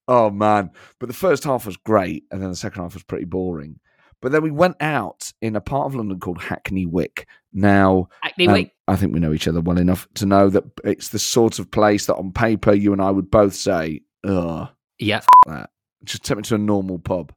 oh 0.09 0.29
man. 0.29 0.71
But 0.99 1.07
the 1.07 1.13
first 1.13 1.45
half 1.45 1.65
was 1.65 1.77
great, 1.77 2.23
and 2.31 2.41
then 2.41 2.49
the 2.49 2.55
second 2.55 2.81
half 2.81 2.95
was 2.95 3.03
pretty 3.03 3.25
boring. 3.25 3.79
But 4.21 4.31
then 4.31 4.41
we 4.41 4.51
went 4.51 4.77
out 4.81 5.31
in 5.41 5.55
a 5.55 5.61
part 5.61 5.85
of 5.85 5.95
London 5.95 6.19
called 6.19 6.41
Hackney 6.41 6.85
Wick. 6.85 7.27
Now, 7.53 8.09
Acne 8.23 8.47
um, 8.47 8.53
week. 8.53 8.71
I 8.87 8.95
think 8.95 9.13
we 9.13 9.19
know 9.19 9.33
each 9.33 9.47
other 9.47 9.61
well 9.61 9.77
enough 9.77 10.07
to 10.15 10.25
know 10.25 10.49
that 10.49 10.63
it's 10.83 11.09
the 11.09 11.19
sort 11.19 11.59
of 11.59 11.69
place 11.71 12.05
that 12.07 12.15
on 12.15 12.31
paper 12.31 12.73
you 12.73 12.93
and 12.93 13.01
I 13.01 13.11
would 13.11 13.29
both 13.29 13.53
say, 13.53 14.01
ugh, 14.27 14.69
Yeah. 14.99 15.21
that. 15.45 15.69
Just 16.03 16.23
take 16.23 16.37
me 16.37 16.43
to 16.43 16.55
a 16.55 16.59
normal 16.59 16.99
pub. 16.99 17.33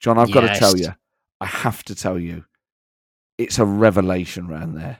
Jon, 0.00 0.18
I've 0.18 0.32
got 0.32 0.42
to 0.42 0.58
tell 0.58 0.76
you, 0.76 0.88
I 1.40 1.46
have 1.46 1.82
to 1.84 1.94
tell 1.94 2.18
you, 2.18 2.44
it's 3.38 3.58
a 3.58 3.64
revelation 3.64 4.46
round 4.48 4.76
there. 4.76 4.98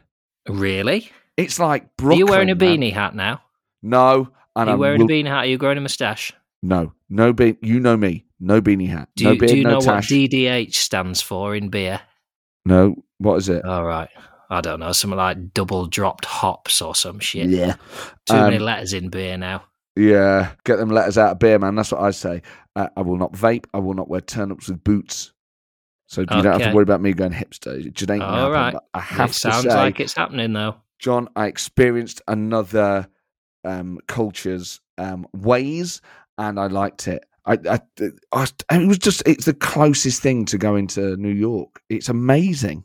Really? 0.49 1.11
It's 1.37 1.59
like 1.59 1.87
Are 2.03 2.13
you 2.15 2.27
wearing 2.27 2.51
a 2.51 2.55
man. 2.55 2.79
beanie 2.79 2.93
hat 2.93 3.15
now? 3.15 3.43
No, 3.83 4.29
and 4.57 4.69
Are 4.71 4.75
you 4.75 4.79
wearing 4.81 5.01
will- 5.01 5.07
a 5.07 5.11
beanie 5.11 5.27
hat? 5.27 5.45
Are 5.45 5.47
you 5.47 5.59
growing 5.59 5.79
a 5.79 5.81
moustache? 5.81 6.33
No, 6.63 6.93
no 7.11 7.33
beanie. 7.35 7.59
You 7.63 7.81
know 7.81 7.97
me. 7.97 8.25
No 8.45 8.61
beanie 8.61 8.89
hat. 8.89 9.09
Do 9.17 9.25
no 9.25 9.31
you, 9.33 9.39
beard. 9.39 9.51
do 9.53 9.57
you 9.59 9.65
no 9.65 9.71
know 9.71 9.77
what 9.79 9.85
tash. 9.85 10.09
DDH 10.11 10.75
stands 10.75 11.23
for 11.23 11.55
in 11.55 11.69
beer? 11.69 12.01
no. 12.65 12.97
What 13.19 13.37
is 13.37 13.49
it? 13.49 13.65
All 13.65 13.85
right. 13.85 14.09
I 14.51 14.61
don't 14.61 14.81
know. 14.81 14.91
Something 14.91 15.17
like 15.17 15.55
double 15.55 15.87
dropped 15.87 16.25
hops 16.25 16.83
or 16.83 16.93
some 16.95 17.21
shit. 17.21 17.49
Yeah. 17.49 17.75
Too 18.27 18.35
many 18.35 18.57
Um, 18.57 18.63
letters 18.65 18.93
in 18.93 19.11
beer 19.11 19.37
now. 19.39 19.63
Yeah. 19.95 20.51
Get 20.65 20.77
them 20.79 20.89
letters 20.91 21.17
out 21.19 21.31
of 21.33 21.39
beer, 21.39 21.59
man. 21.61 21.77
That's 21.77 21.93
what 21.93 22.01
I 22.03 22.11
say. 22.11 22.43
Uh, 22.75 22.89
I 22.97 23.03
will 23.03 23.17
not 23.17 23.33
vape. 23.33 23.67
I 23.73 23.79
will 23.79 23.95
not 23.95 24.09
wear 24.09 24.21
turnips 24.21 24.69
with 24.69 24.83
boots. 24.83 25.33
So 26.09 26.23
you 26.23 26.27
don't 26.27 26.45
have 26.45 26.63
to 26.63 26.73
worry 26.75 26.83
about 26.83 27.01
me 27.01 27.13
going 27.13 27.33
hipster. 27.33 27.87
It 27.87 27.95
just 27.95 28.11
ain't 28.11 28.23
All 28.23 28.51
right. 28.51 28.75
I 28.93 29.01
have 29.01 29.31
It 29.31 29.35
to 29.35 29.39
sounds 29.39 29.63
say, 29.63 29.75
like 29.75 30.01
it's 30.01 30.15
happening 30.15 30.53
though. 30.53 30.75
Jon, 30.99 31.29
I 31.37 31.47
experienced 31.47 32.21
another 32.29 33.07
um, 33.65 33.99
culture's 34.09 34.81
um, 34.99 35.27
ways, 35.33 36.01
and 36.39 36.59
I 36.61 36.67
liked 36.67 37.07
it. 37.09 37.25
I, 37.45 37.59
I, 37.69 37.81
I, 38.33 38.47
it 38.79 38.87
was 38.87 38.99
just 38.99 39.23
it's 39.27 39.47
the 39.47 39.55
closest 39.55 40.23
thing 40.23 40.45
to 40.47 40.59
going 40.59 40.87
to 40.89 41.17
New 41.17 41.33
York. 41.33 41.81
It's 41.89 42.09
amazing. 42.09 42.85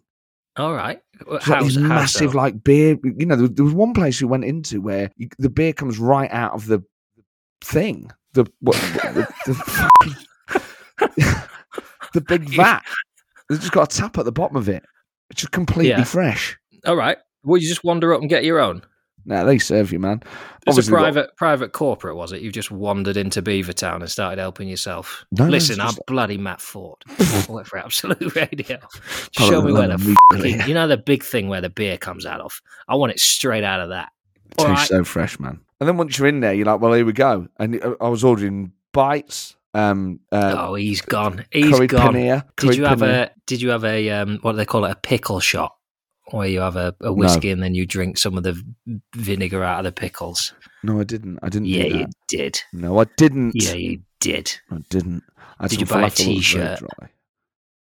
All 0.55 0.73
right. 0.73 0.99
It's 1.29 1.47
like 1.47 1.63
these 1.63 1.77
massive 1.77 2.31
so? 2.31 2.37
like 2.37 2.63
beer. 2.63 2.97
You 3.03 3.25
know, 3.27 3.35
there, 3.35 3.47
there 3.47 3.65
was 3.65 3.73
one 3.75 3.93
place 3.93 4.19
we 4.21 4.27
went 4.27 4.45
into 4.45 4.81
where 4.81 5.11
you, 5.17 5.29
the 5.37 5.49
beer 5.49 5.73
comes 5.73 5.99
right 5.99 6.31
out 6.31 6.53
of 6.53 6.65
the 6.65 6.83
thing. 7.61 8.11
The 8.33 8.45
what? 8.61 8.75
the, 8.75 9.27
the, 9.45 9.53
fucking- 9.53 10.25
the 12.13 12.21
big 12.21 12.49
vat. 12.55 12.81
They've 13.49 13.59
just 13.59 13.71
got 13.71 13.93
a 13.93 13.97
tap 13.97 14.17
at 14.17 14.25
the 14.25 14.31
bottom 14.31 14.57
of 14.57 14.67
it. 14.67 14.83
It's 15.29 15.41
just 15.41 15.51
completely 15.51 15.89
Yeah. 15.89 16.03
fresh. 16.03 16.57
All 16.85 16.95
right. 16.95 17.17
Well, 17.43 17.61
you 17.61 17.67
just 17.67 17.83
wander 17.83 18.13
up 18.13 18.21
and 18.21 18.29
get 18.29 18.43
your 18.43 18.59
own? 18.59 18.81
Now 19.27 19.43
they 19.43 19.60
serve 19.60 19.91
you, 19.91 20.00
man. 20.00 20.22
It's 20.24 20.31
a 20.31 20.69
Obviously 20.69 20.91
got- 20.91 20.98
private 21.00 21.36
private 21.38 21.72
corporate, 21.74 22.15
was 22.15 22.31
it? 22.31 22.41
You've 22.41 22.53
just 22.53 22.72
wandered 22.72 23.17
into 23.17 23.41
Beavertown 23.41 23.98
and 23.98 24.10
started 24.10 24.39
helping 24.39 24.67
yourself. 24.67 25.25
No, 25.31 25.46
no, 25.46 25.51
Listen, 25.51 25.74
it's 25.74 25.79
I'm 25.81 25.88
just- 25.89 26.05
bloody 26.07 26.38
Matt 26.38 26.60
Forde. 26.60 27.01
I 27.19 27.51
work 27.51 27.67
for 27.67 27.77
Absolute 27.77 28.36
Radio. 28.36 28.79
Follow 29.36 29.51
Show 29.51 29.62
me 29.62 29.74
where 29.74 29.88
the 29.89 29.98
fucking, 29.98 30.15
immediately. 30.31 30.67
you 30.69 30.74
know 30.74 30.88
the 30.88 30.98
big 30.98 31.24
thing 31.24 31.48
where 31.50 31.62
the 31.62 31.69
beer 31.69 31.98
comes 31.98 32.25
out 32.25 32.41
of. 32.41 32.62
I 32.88 32.96
want 32.96 33.12
it 33.12 33.19
straight 33.19 33.63
out 33.63 33.81
of 33.81 33.89
that. 33.89 34.10
All 34.57 34.65
Too 34.65 34.72
right. 34.72 34.88
so 34.88 35.03
fresh, 35.03 35.39
man. 35.39 35.60
And 35.79 35.88
then 35.88 35.98
once 35.98 36.17
you're 36.17 36.27
in 36.27 36.39
there, 36.39 36.53
you're 36.53 36.65
like, 36.65 36.79
well, 36.81 36.93
here 36.93 37.05
we 37.05 37.13
go. 37.13 37.48
And 37.60 37.79
uh, 37.84 37.96
I 38.01 38.07
was 38.10 38.24
ordering 38.24 38.72
bites. 38.93 39.55
Um, 39.74 40.22
uh, 40.31 40.55
oh, 40.57 40.74
he's 40.75 41.01
gone. 41.01 41.46
He's 41.51 41.69
gone. 41.81 42.13
paneer. 42.15 42.43
Did 42.55 42.67
curry 42.67 42.75
you 42.77 42.86
have 42.86 43.01
a? 43.03 43.29
Did 43.46 43.62
you 43.62 43.69
have 43.69 43.84
a? 43.86 44.10
Um, 44.10 44.39
what 44.41 44.53
do 44.53 44.57
they 44.57 44.65
call 44.65 44.86
it? 44.86 44.91
A 44.91 44.96
pickle 44.96 45.39
shot, 45.39 45.75
where 46.31 46.48
you 46.48 46.60
have 46.60 46.75
a, 46.75 46.96
a 47.01 47.12
whiskey 47.13 47.51
and 47.51 47.62
then 47.63 47.74
you 47.75 47.86
drink 47.86 48.17
some 48.17 48.38
of 48.38 48.43
the 48.43 48.62
vinegar 49.15 49.63
out 49.63 49.79
of 49.79 49.86
the 49.86 49.91
pickles. 49.91 50.53
No, 50.84 51.00
I 51.00 51.03
didn't. 51.03 51.39
I 51.41 51.50
didn't. 51.50 51.67
Yeah, 51.67 51.86
you 51.86 52.07
did. 52.27 52.62
No, 52.74 53.00
I 53.00 53.05
didn't. 53.17 53.53
Yeah, 53.55 53.74
you 53.74 54.01
did. 54.19 54.57
I 54.72 54.77
didn't. 54.89 55.24
I 55.60 55.67
Did 55.67 55.81
you 55.81 55.88
buy 55.88 56.03
a 56.03 56.05
falafel 56.05 56.07
that 56.07 56.07
was 56.07 56.17
very 56.17 56.36
t-shirt? 56.36 56.79
dry. 56.79 57.10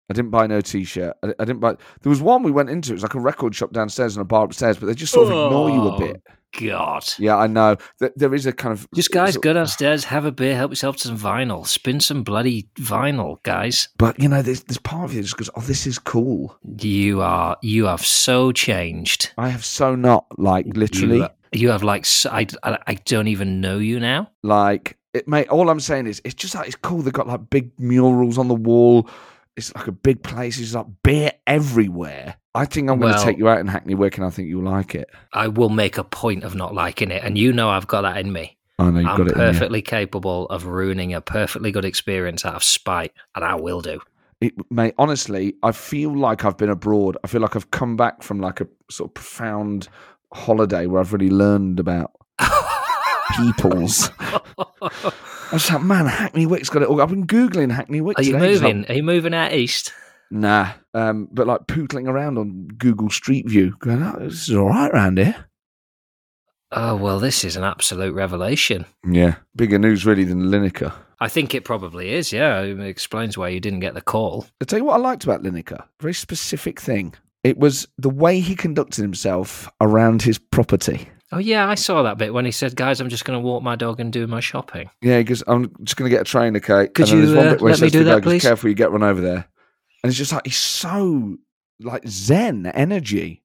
I 0.09 0.13
didn't 0.13 0.31
buy 0.31 0.45
no 0.47 0.61
t-shirt. 0.61 1.15
I, 1.23 1.27
I 1.39 1.45
didn't 1.45 1.59
buy. 1.61 1.75
There 2.01 2.09
was 2.09 2.21
one 2.21 2.43
we 2.43 2.51
went 2.51 2.69
into. 2.69 2.91
It 2.91 2.93
was 2.95 3.03
like 3.03 3.15
a 3.15 3.19
record 3.19 3.55
shop 3.55 3.71
downstairs 3.73 4.15
and 4.15 4.21
a 4.21 4.25
bar 4.25 4.45
upstairs, 4.45 4.77
but 4.77 4.85
they 4.85 4.93
just 4.93 5.13
sort 5.13 5.27
of 5.31 5.45
ignore 5.47 5.69
you 5.69 5.81
a 5.81 5.95
Oh, 5.95 5.97
bit. 5.99 6.21
God. 6.61 7.03
Yeah, 7.19 7.35
I 7.35 7.47
know. 7.47 7.75
Th- 7.99 8.13
There 8.15 8.33
is 8.33 8.45
a 8.45 8.53
kind 8.53 8.71
of 8.71 8.87
Just 8.95 9.11
guys, 9.11 9.33
sort- 9.33 9.43
go 9.43 9.53
downstairs, 9.53 10.05
have 10.05 10.23
a 10.25 10.31
beer, 10.31 10.55
help 10.55 10.71
yourself 10.71 10.95
to 10.97 11.07
some 11.09 11.17
vinyl, 11.17 11.67
spin 11.67 11.99
some 11.99 12.23
bloody 12.23 12.69
vinyl, 12.75 13.41
guys. 13.43 13.89
But 13.97 14.19
you 14.21 14.29
know, 14.29 14.41
there's 14.41 14.61
there's 14.63 14.77
part 14.77 15.03
of 15.05 15.13
you 15.13 15.21
that 15.21 15.23
just 15.25 15.37
goes, 15.37 15.49
"Oh, 15.55 15.61
this 15.61 15.85
is 15.85 15.99
cool." 15.99 16.57
You 16.79 17.21
are 17.21 17.57
you 17.61 17.85
have 17.85 18.05
so 18.05 18.51
changed. 18.53 19.31
I 19.37 19.49
have 19.49 19.65
so 19.65 19.95
not 19.95 20.27
like 20.37 20.65
literally 20.77 21.17
You, 21.17 21.27
you 21.51 21.69
have 21.71 21.83
like 21.83 22.05
I, 22.31 22.47
I 22.63 22.93
don't 23.05 23.27
even 23.27 23.59
know 23.59 23.79
you 23.79 23.99
now. 23.99 24.29
like 24.43 24.97
it. 25.13 25.27
Mate, 25.27 25.49
all 25.49 25.69
I'm 25.69 25.79
saying 25.81 26.07
is, 26.07 26.21
it's 26.23 26.35
just 26.35 26.55
like 26.55 26.67
it's 26.67 26.77
cool. 26.77 27.01
They've 27.01 27.11
got 27.11 27.27
like 27.27 27.49
big 27.49 27.71
murals 27.79 28.37
on 28.37 28.47
the 28.47 28.55
wall. 28.55 29.09
It's 29.57 29.73
like 29.75 29.87
a 29.87 29.91
big 29.91 30.21
place. 30.23 30.59
It's 30.59 30.73
like 30.73 30.85
beer 31.03 31.31
everywhere. 31.47 32.35
I 32.53 32.65
think 32.65 32.89
I'm 32.89 32.99
going 32.99 33.13
to 33.13 33.23
take 33.23 33.37
you 33.37 33.47
out 33.49 33.59
in 33.59 33.67
Hackney 33.67 33.95
Wick, 33.95 34.17
and 34.17 34.25
I 34.25 34.29
think 34.29 34.47
you'll 34.49 34.63
like 34.69 34.95
it. 34.95 35.09
I 35.33 35.47
will 35.47 35.69
make 35.69 35.97
a 35.97 36.03
point 36.03 36.43
of 36.43 36.55
not 36.55 36.73
liking 36.73 37.11
it, 37.11 37.23
and 37.23 37.37
you 37.37 37.51
know 37.53 37.69
I've 37.69 37.87
got 37.87 38.01
that 38.01 38.17
in 38.17 38.31
me. 38.31 38.57
I 38.79 38.89
know 38.89 38.99
you've 38.99 39.07
I'm 39.09 39.17
got 39.17 39.27
it. 39.27 39.33
perfectly 39.35 39.81
capable 39.81 40.47
of 40.47 40.65
ruining 40.65 41.13
a 41.13 41.21
perfectly 41.21 41.71
good 41.71 41.85
experience 41.85 42.43
out 42.45 42.55
of 42.55 42.63
spite, 42.63 43.13
and 43.35 43.43
I 43.45 43.55
will 43.55 43.81
do. 43.81 43.99
it, 44.41 44.53
mate, 44.69 44.93
honestly, 44.97 45.55
I 45.63 45.71
feel 45.71 46.17
like 46.17 46.43
I've 46.45 46.57
been 46.57 46.69
abroad. 46.69 47.17
I 47.23 47.27
feel 47.27 47.41
like 47.41 47.55
I've 47.55 47.71
come 47.71 47.95
back 47.95 48.23
from 48.23 48.39
like 48.41 48.59
a 48.61 48.67
sort 48.91 49.09
of 49.11 49.13
profound 49.13 49.87
holiday 50.33 50.85
where 50.85 50.99
I've 51.01 51.13
really 51.13 51.29
learned 51.29 51.79
about 51.79 52.11
peoples. 53.37 54.09
I 55.55 55.57
was 55.57 55.71
like, 55.71 55.83
man, 55.83 56.05
Hackney 56.05 56.45
Wick's 56.45 56.67
got 56.67 56.81
it 56.81 56.89
all. 56.89 57.01
I've 57.01 57.07
been 57.07 57.25
googling 57.25 57.71
Hackney 57.71 58.01
Wick. 58.01 58.19
Are 58.19 58.23
you 58.23 58.33
today. 58.33 58.51
It's 58.51 58.61
like, 58.61 58.75
moving? 58.75 58.91
Are 58.91 58.93
you 58.93 59.03
moving 59.03 59.33
out 59.33 59.53
east? 59.53 59.93
nah, 60.29 60.73
um, 60.93 61.29
but 61.31 61.47
like 61.47 61.61
pootling 61.61 62.09
around 62.09 62.37
on 62.37 62.67
Google 62.77 63.09
Street 63.09 63.47
View, 63.47 63.73
going, 63.79 64.03
oh, 64.03 64.19
this 64.19 64.49
is 64.49 64.55
all 64.57 64.67
right 64.67 64.91
around 64.91 65.17
here. 65.17 65.45
Oh 66.73 66.97
well, 66.97 67.21
this 67.21 67.45
is 67.45 67.55
an 67.55 67.63
absolute 67.63 68.13
revelation. 68.13 68.83
Yeah, 69.09 69.35
bigger 69.55 69.79
news 69.79 70.05
really 70.05 70.25
than 70.25 70.41
Lineker. 70.41 70.91
I 71.21 71.29
think 71.29 71.55
it 71.55 71.63
probably 71.63 72.13
is. 72.13 72.33
Yeah, 72.33 72.59
it 72.59 72.77
explains 72.81 73.37
why 73.37 73.47
you 73.47 73.61
didn't 73.61 73.79
get 73.79 73.93
the 73.93 74.01
call. 74.01 74.47
I 74.61 74.65
tell 74.65 74.79
you 74.79 74.83
what 74.83 74.95
I 74.95 74.97
liked 74.97 75.23
about 75.23 75.41
Lineker. 75.41 75.85
Very 76.01 76.13
specific 76.13 76.81
thing. 76.81 77.13
It 77.45 77.57
was 77.57 77.87
the 77.97 78.09
way 78.09 78.41
he 78.41 78.55
conducted 78.55 79.03
himself 79.03 79.71
around 79.79 80.21
his 80.21 80.37
property. 80.37 81.07
Oh 81.31 81.39
yeah, 81.39 81.67
I 81.67 81.75
saw 81.75 82.03
that 82.03 82.17
bit 82.17 82.33
when 82.33 82.45
he 82.45 82.51
said, 82.51 82.75
"Guys, 82.75 83.01
I'm 83.01 83.09
just 83.09 83.25
going 83.25 83.39
to 83.39 83.45
walk 83.45 83.63
my 83.63 83.75
dog 83.75 83.99
and 83.99 84.13
do 84.13 84.27
my 84.27 84.39
shopping." 84.39 84.89
Yeah, 85.01 85.19
because 85.19 85.43
I'm 85.47 85.73
just 85.83 85.97
going 85.97 86.09
to 86.09 86.15
get 86.15 86.21
a 86.21 86.25
train, 86.25 86.55
okay? 86.57 86.87
Could 86.87 87.09
and 87.09 87.19
you, 87.19 87.25
there's 87.25 87.37
one 87.37 87.47
uh, 87.47 87.51
bit 87.51 87.61
where 87.61 87.71
let 87.71 87.79
he 87.79 87.85
me 87.85 87.89
do 87.89 88.03
that, 88.03 88.21
guy, 88.21 88.21
please? 88.21 88.41
Careful, 88.43 88.69
you 88.69 88.75
get 88.75 88.91
run 88.91 89.03
over 89.03 89.21
there." 89.21 89.47
And 90.03 90.09
it's 90.09 90.17
just 90.17 90.31
like 90.31 90.45
he's 90.45 90.57
so 90.57 91.37
like 91.79 92.07
zen 92.07 92.67
energy. 92.67 93.43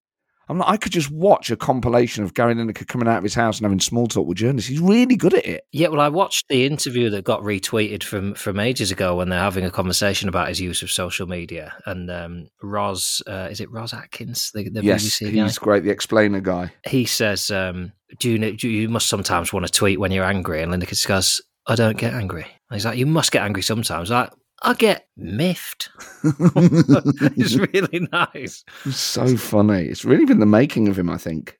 I'm 0.50 0.58
like, 0.58 0.68
I 0.68 0.76
could 0.78 0.90
just 0.90 1.12
watch 1.12 1.52
a 1.52 1.56
compilation 1.56 2.24
of 2.24 2.34
Gary 2.34 2.56
Lineker 2.56 2.84
coming 2.84 3.06
out 3.06 3.18
of 3.18 3.22
his 3.22 3.34
house 3.34 3.58
and 3.58 3.64
having 3.64 3.78
small 3.78 4.08
talk 4.08 4.26
with 4.26 4.38
journalists. 4.38 4.68
He's 4.68 4.80
really 4.80 5.14
good 5.14 5.32
at 5.32 5.46
it. 5.46 5.64
Yeah, 5.70 5.88
well, 5.88 6.00
I 6.00 6.08
watched 6.08 6.48
the 6.48 6.66
interview 6.66 7.08
that 7.10 7.22
got 7.22 7.42
retweeted 7.42 8.02
from 8.02 8.34
from 8.34 8.58
ages 8.58 8.90
ago 8.90 9.14
when 9.14 9.28
they're 9.28 9.38
having 9.38 9.64
a 9.64 9.70
conversation 9.70 10.28
about 10.28 10.48
his 10.48 10.60
use 10.60 10.82
of 10.82 10.90
social 10.90 11.28
media. 11.28 11.72
And 11.86 12.10
um, 12.10 12.48
Roz, 12.62 13.22
uh, 13.28 13.46
is 13.48 13.60
it 13.60 13.70
Ros 13.70 13.94
Atkins, 13.94 14.50
the, 14.52 14.68
the 14.68 14.82
yes, 14.82 15.04
BBC 15.04 15.32
guy? 15.36 15.44
he's 15.44 15.58
great. 15.58 15.84
The 15.84 15.90
explainer 15.90 16.40
guy. 16.40 16.72
He 16.84 17.04
says, 17.04 17.52
um, 17.52 17.92
"Do 18.18 18.28
you 18.28 18.38
know, 18.38 18.50
do 18.50 18.68
you 18.68 18.88
must 18.88 19.06
sometimes 19.06 19.52
want 19.52 19.66
to 19.66 19.72
tweet 19.72 20.00
when 20.00 20.10
you're 20.10 20.24
angry?" 20.24 20.62
And 20.62 20.84
just 20.84 21.06
goes, 21.06 21.40
"I 21.68 21.76
don't 21.76 21.96
get 21.96 22.12
angry." 22.12 22.42
And 22.42 22.76
he's 22.76 22.84
like, 22.84 22.98
"You 22.98 23.06
must 23.06 23.30
get 23.30 23.44
angry 23.44 23.62
sometimes." 23.62 24.10
Like, 24.10 24.30
I 24.62 24.74
get 24.74 25.08
miffed. 25.16 25.90
it's 26.24 27.56
really 27.72 28.08
nice. 28.12 28.64
It's 28.84 28.98
so 28.98 29.36
funny. 29.36 29.84
It's 29.86 30.04
really 30.04 30.26
been 30.26 30.40
the 30.40 30.46
making 30.46 30.88
of 30.88 30.98
him, 30.98 31.08
I 31.08 31.16
think. 31.16 31.58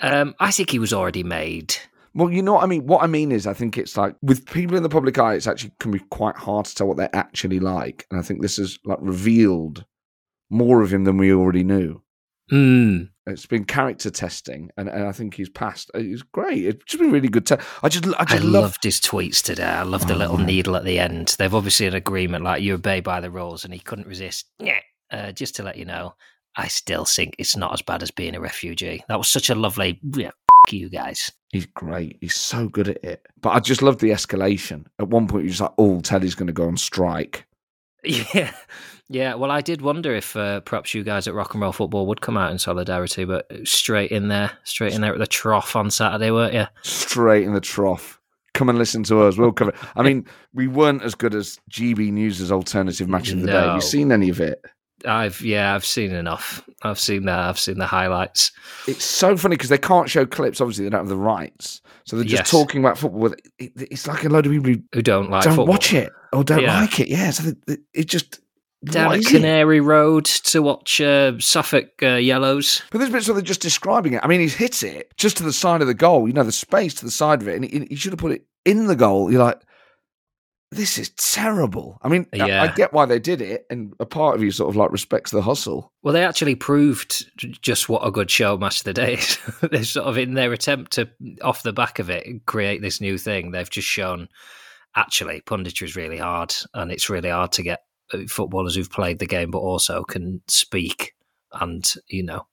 Um, 0.00 0.34
I 0.40 0.50
think 0.50 0.70
he 0.70 0.78
was 0.78 0.92
already 0.92 1.22
made. 1.22 1.76
Well, 2.14 2.30
you 2.30 2.42
know 2.42 2.54
what 2.54 2.64
I 2.64 2.66
mean? 2.66 2.86
What 2.86 3.02
I 3.02 3.06
mean 3.06 3.30
is, 3.30 3.46
I 3.46 3.52
think 3.52 3.76
it's 3.76 3.96
like 3.96 4.16
with 4.22 4.46
people 4.46 4.76
in 4.76 4.82
the 4.82 4.88
public 4.88 5.18
eye, 5.18 5.34
it's 5.34 5.46
actually 5.46 5.72
can 5.78 5.90
be 5.90 5.98
quite 5.98 6.36
hard 6.36 6.64
to 6.64 6.74
tell 6.74 6.86
what 6.86 6.96
they're 6.96 7.14
actually 7.14 7.60
like. 7.60 8.06
And 8.10 8.18
I 8.18 8.22
think 8.22 8.40
this 8.40 8.56
has 8.56 8.78
like 8.84 8.98
revealed 9.02 9.84
more 10.48 10.80
of 10.80 10.92
him 10.92 11.04
than 11.04 11.18
we 11.18 11.32
already 11.32 11.64
knew. 11.64 12.02
Mm. 12.50 13.10
It's 13.28 13.46
been 13.46 13.64
character 13.64 14.08
testing, 14.10 14.70
and, 14.76 14.88
and 14.88 15.04
I 15.04 15.10
think 15.12 15.34
he's 15.34 15.48
passed. 15.48 15.90
It's 15.94 16.22
great. 16.22 16.64
It's 16.64 16.84
just 16.84 17.00
been 17.02 17.10
really 17.10 17.28
good. 17.28 17.44
Te- 17.46 17.56
I 17.82 17.88
just, 17.88 18.06
I 18.06 18.14
I 18.20 18.24
just 18.24 18.44
love. 18.44 18.62
loved 18.64 18.84
his 18.84 19.00
tweets 19.00 19.42
today. 19.42 19.64
I 19.64 19.82
loved 19.82 20.06
the 20.06 20.14
Oh, 20.14 20.18
little 20.18 20.36
man. 20.38 20.46
needle 20.46 20.76
at 20.76 20.84
the 20.84 20.98
end. 21.00 21.34
They've 21.38 21.52
obviously 21.54 21.86
an 21.86 21.94
agreement, 21.94 22.44
like 22.44 22.62
you 22.62 22.74
obey 22.74 23.00
by 23.00 23.20
the 23.20 23.30
rules, 23.30 23.64
and 23.64 23.74
he 23.74 23.80
couldn't 23.80 24.06
resist. 24.06 24.46
Yeah, 24.60 24.78
uh, 25.10 25.32
just 25.32 25.56
to 25.56 25.64
let 25.64 25.76
you 25.76 25.84
know, 25.84 26.14
I 26.56 26.68
still 26.68 27.04
think 27.04 27.34
it's 27.38 27.56
not 27.56 27.72
as 27.72 27.82
bad 27.82 28.02
as 28.04 28.12
being 28.12 28.36
a 28.36 28.40
refugee. 28.40 29.02
That 29.08 29.18
was 29.18 29.28
such 29.28 29.50
a 29.50 29.56
lovely. 29.56 29.98
Yeah, 30.14 30.30
f- 30.68 30.72
you 30.72 30.88
guys. 30.88 31.32
He's 31.50 31.66
great. 31.66 32.18
He's 32.20 32.34
so 32.36 32.68
good 32.68 32.88
at 32.88 33.02
it. 33.04 33.26
But 33.40 33.50
I 33.50 33.60
just 33.60 33.82
love 33.82 33.98
the 33.98 34.10
escalation. 34.10 34.84
At 35.00 35.08
one 35.08 35.26
point, 35.26 35.44
you're 35.44 35.50
just 35.50 35.60
like, 35.62 35.72
"Oh, 35.78 36.00
Teddy's 36.00 36.34
going 36.36 36.46
to 36.46 36.52
go 36.52 36.68
on 36.68 36.76
strike." 36.76 37.44
Yeah, 38.06 38.52
yeah. 39.08 39.34
Well, 39.34 39.50
I 39.50 39.60
did 39.60 39.80
wonder 39.82 40.14
if 40.14 40.36
uh, 40.36 40.60
perhaps 40.60 40.94
you 40.94 41.02
guys 41.04 41.28
at 41.28 41.34
Rock 41.34 41.54
and 41.54 41.62
Roll 41.62 41.72
Football 41.72 42.06
would 42.06 42.20
come 42.20 42.36
out 42.36 42.50
in 42.52 42.58
solidarity, 42.58 43.24
but 43.24 43.50
straight 43.64 44.10
in 44.10 44.28
there, 44.28 44.52
straight 44.64 44.92
in 44.94 45.00
there 45.00 45.12
at 45.12 45.18
the 45.18 45.26
trough 45.26 45.76
on 45.76 45.90
Saturday, 45.90 46.30
weren't 46.30 46.54
you? 46.54 46.66
straight 46.82 47.44
in 47.44 47.54
the 47.54 47.60
trough. 47.60 48.20
Come 48.54 48.68
and 48.70 48.78
listen 48.78 49.02
to 49.04 49.20
us. 49.22 49.36
We'll 49.36 49.52
cover. 49.52 49.70
it. 49.70 49.76
I 49.96 50.02
mean, 50.08 50.26
we 50.54 50.66
weren't 50.66 51.02
as 51.02 51.14
good 51.14 51.34
as 51.34 51.60
GB 51.70 52.10
News' 52.10 52.50
alternative 52.50 53.08
match 53.08 53.30
of 53.30 53.40
the 53.42 53.48
day. 53.48 53.52
Have 53.52 53.74
you 53.74 53.80
seen 53.82 54.10
any 54.10 54.30
of 54.30 54.40
it? 54.40 54.64
I've 55.04 55.40
yeah, 55.42 55.74
I've 55.74 55.84
seen 55.84 56.12
enough. 56.12 56.66
I've 56.82 56.98
seen 56.98 57.26
that. 57.26 57.38
I've 57.38 57.58
seen 57.58 57.78
the 57.78 57.86
highlights. 57.86 58.50
It's 58.88 59.04
so 59.04 59.36
funny 59.36 59.56
because 59.56 59.68
they 59.68 59.78
can't 59.78 60.08
show 60.08 60.24
clips. 60.26 60.60
Obviously, 60.60 60.84
they 60.84 60.90
don't 60.90 61.00
have 61.00 61.08
the 61.08 61.16
rights, 61.16 61.82
so 62.04 62.16
they're 62.16 62.24
just 62.24 62.40
Yes. 62.42 62.50
talking 62.50 62.80
about 62.80 62.96
football. 62.98 63.34
It's 63.58 64.06
like 64.06 64.24
a 64.24 64.28
load 64.28 64.46
of 64.46 64.52
people 64.52 64.72
who 64.72 64.78
Who 64.94 65.02
don't 65.02 65.30
like 65.30 65.44
don't 65.44 65.52
football. 65.54 65.66
watch 65.66 65.92
it 65.92 66.10
or 66.32 66.42
don't 66.44 66.62
Yeah. 66.62 66.80
like 66.80 66.98
it. 67.00 67.08
Yeah, 67.08 67.30
so 67.30 67.52
it 67.92 68.06
just 68.06 68.40
down 68.84 69.12
at 69.12 69.18
is 69.18 69.26
it? 69.26 69.36
Canary 69.36 69.80
Road 69.80 70.24
to 70.24 70.62
watch 70.62 71.00
uh, 71.00 71.32
Suffolk 71.40 71.88
uh, 72.02 72.14
Yellows. 72.16 72.82
But 72.90 72.98
there's 72.98 73.10
bits 73.10 73.26
where 73.28 73.34
they're 73.34 73.42
just 73.42 73.60
describing 73.62 74.14
it. 74.14 74.20
I 74.22 74.28
mean, 74.28 74.40
he's 74.40 74.54
hit 74.54 74.82
it 74.82 75.12
just 75.16 75.36
to 75.38 75.42
the 75.42 75.52
side 75.52 75.80
of 75.82 75.86
the 75.88 75.94
goal. 75.94 76.26
You 76.26 76.34
know, 76.34 76.42
the 76.44 76.52
space 76.52 76.94
to 76.94 77.04
the 77.04 77.10
side 77.10 77.42
of 77.42 77.48
it, 77.48 77.56
and 77.56 77.64
he, 77.64 77.86
he 77.90 77.96
should 77.96 78.12
have 78.12 78.18
put 78.20 78.32
it 78.32 78.44
in 78.64 78.86
the 78.86 78.96
goal. 78.96 79.30
You're 79.30 79.42
like, 79.44 79.60
this 80.76 80.98
is 80.98 81.10
terrible. 81.10 81.98
I 82.02 82.08
mean, 82.08 82.26
I- 82.32 82.46
I, 82.62 82.72
get 82.74 82.92
why 82.92 83.06
they 83.06 83.18
did 83.18 83.40
it, 83.42 83.66
and 83.70 83.92
a 83.98 84.06
part 84.06 84.36
of 84.36 84.42
you 84.42 84.50
sort 84.50 84.70
of 84.70 84.76
like 84.76 84.92
respects 84.92 85.30
the 85.30 85.42
hustle. 85.42 85.92
Well, 86.02 86.14
they 86.14 86.24
actually 86.24 86.54
proved 86.54 87.24
just 87.62 87.88
what 87.88 88.06
a 88.06 88.10
good 88.10 88.30
show 88.30 88.56
match 88.56 88.80
of 88.80 88.84
the 88.84 88.92
day 88.92 89.14
is. 89.14 89.38
They're 89.70 89.84
sort 89.84 90.06
of 90.06 90.18
in 90.18 90.34
their 90.34 90.52
attempt 90.52 90.92
to, 90.92 91.08
off 91.42 91.62
the 91.62 91.72
back 91.72 91.98
of 91.98 92.10
it, 92.10 92.26
create 92.46 92.80
this 92.82 93.00
new 93.00 93.18
thing. 93.18 93.50
They've 93.50 93.68
just 93.68 93.88
shown 93.88 94.28
actually 94.94 95.40
punditry 95.42 95.82
is 95.82 95.96
really 95.96 96.18
hard, 96.18 96.54
and 96.74 96.92
it's 96.92 97.10
really 97.10 97.30
hard 97.30 97.52
to 97.52 97.62
get 97.62 97.80
uh, 98.12 98.18
footballers 98.28 98.74
who've 98.76 98.90
played 98.90 99.18
the 99.18 99.26
game 99.26 99.50
but 99.50 99.58
also 99.58 100.04
can 100.04 100.40
speak 100.46 101.14
and 101.52 101.92
you 102.08 102.22
know 102.22 102.46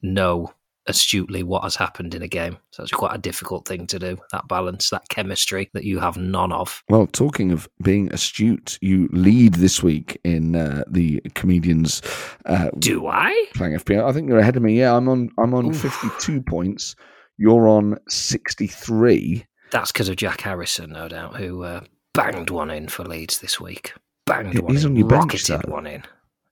know 0.00 0.52
astutely 0.86 1.42
what 1.42 1.62
has 1.62 1.76
happened 1.76 2.14
in 2.14 2.22
a 2.22 2.28
game. 2.28 2.58
So 2.70 2.82
it's 2.82 2.90
quite 2.92 3.14
a 3.14 3.18
difficult 3.18 3.66
thing 3.68 3.86
to 3.88 3.98
do. 3.98 4.18
That 4.32 4.48
balance, 4.48 4.90
that 4.90 5.08
chemistry 5.08 5.70
that 5.74 5.84
you 5.84 5.98
have 6.00 6.16
none 6.16 6.50
of. 6.52 6.82
Well, 6.88 7.06
talking 7.06 7.52
of 7.52 7.68
being 7.82 8.12
astute, 8.12 8.78
you 8.80 9.08
lead 9.12 9.54
this 9.54 9.82
week 9.82 10.20
in 10.24 10.56
uh, 10.56 10.84
the 10.90 11.20
comedians 11.34 12.02
uh, 12.46 12.70
Do 12.78 13.06
I? 13.06 13.46
playing 13.54 13.74
FPL. 13.76 14.04
I 14.08 14.12
think 14.12 14.28
you're 14.28 14.38
ahead 14.38 14.56
of 14.56 14.62
me. 14.62 14.78
Yeah, 14.78 14.96
I'm 14.96 15.08
on. 15.08 15.30
I'm 15.38 15.54
on 15.54 15.66
Oof. 15.66 15.80
52 15.80 16.42
points. 16.42 16.96
You're 17.38 17.68
on 17.68 17.96
63. 18.08 19.44
That's 19.70 19.90
because 19.92 20.08
of 20.08 20.16
Jack 20.16 20.40
Harrison, 20.42 20.90
no 20.90 21.08
doubt, 21.08 21.36
who 21.36 21.62
uh, 21.62 21.80
banged 22.14 22.50
one 22.50 22.70
in 22.70 22.88
for 22.88 23.04
Leeds 23.04 23.38
this 23.38 23.58
week. 23.60 23.94
Banged 24.26 24.54
Yeah, 24.54 24.60
one 24.60 24.72
he's 24.72 24.84
in, 24.84 24.92
on 24.92 24.96
your 24.96 25.08
bench, 25.08 25.22
rocketed 25.48 25.62
though. 25.66 25.72
one 25.72 25.86
in. 25.86 26.02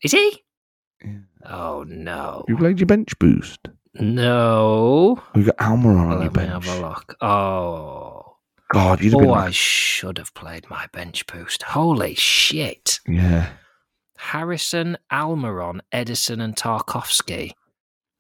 Is 0.03 0.13
he? 0.13 0.43
Yeah. 1.05 1.19
Oh 1.47 1.85
no, 1.87 2.45
You 2.49 2.57
played 2.57 2.79
your 2.81 2.87
bench 2.87 3.19
boost. 3.19 3.59
No. 3.95 5.23
We've 5.35 5.47
got 5.47 5.57
Almiron 5.57 6.01
on 6.01 6.11
your 6.11 6.19
Let 6.19 6.33
me 6.33 6.47
bench. 6.47 6.67
have 6.67 6.79
a 6.79 6.81
look. 6.81 7.17
Oh, 7.21 8.37
God, 8.73 9.01
you'd 9.01 9.13
have 9.13 9.21
oh, 9.23 9.25
been 9.25 9.31
I 9.31 9.45
like, 9.47 9.55
should 9.55 10.19
have 10.19 10.33
played 10.35 10.69
my 10.71 10.87
bench 10.93 11.27
boost. 11.27 11.63
Holy 11.63 12.15
shit! 12.15 13.01
yeah. 13.07 13.51
Harrison, 14.17 14.99
Almiron, 15.11 15.81
Ederson, 15.93 16.43
and 16.43 16.55
Tarkowski. 16.55 17.53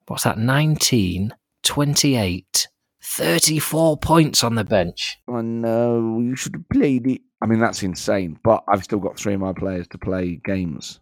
What's 0.06 0.24
that? 0.24 0.38
19, 0.38 1.34
28, 1.62 2.68
34 3.02 3.96
points 3.98 4.42
on 4.42 4.54
the 4.54 4.64
bench. 4.64 5.18
I 5.28 5.42
no. 5.42 6.18
you 6.20 6.34
should 6.36 6.54
have 6.54 6.68
played 6.70 7.06
it. 7.06 7.20
I 7.42 7.46
mean, 7.46 7.60
that's 7.60 7.82
insane. 7.82 8.38
But 8.42 8.64
I've 8.66 8.82
still 8.82 8.98
got 8.98 9.18
three 9.18 9.34
of 9.34 9.40
my 9.40 9.52
players 9.52 9.86
to 9.88 9.98
play 9.98 10.40
games. 10.42 11.00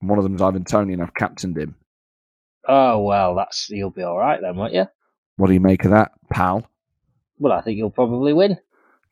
One 0.00 0.18
of 0.18 0.24
them's 0.24 0.42
Ivan 0.42 0.64
Toney, 0.64 0.94
and 0.94 1.02
I've 1.02 1.14
captained 1.14 1.56
him. 1.56 1.76
Oh 2.66 3.02
well, 3.02 3.34
that's 3.34 3.68
you'll 3.70 3.90
be 3.90 4.02
all 4.02 4.18
right 4.18 4.40
then, 4.40 4.56
won't 4.56 4.74
you? 4.74 4.86
What 5.36 5.48
do 5.48 5.54
you 5.54 5.60
make 5.60 5.84
of 5.84 5.90
that, 5.90 6.12
pal? 6.30 6.66
Well, 7.38 7.52
I 7.52 7.62
think 7.62 7.78
you'll 7.78 7.90
probably 7.90 8.32
win. 8.32 8.58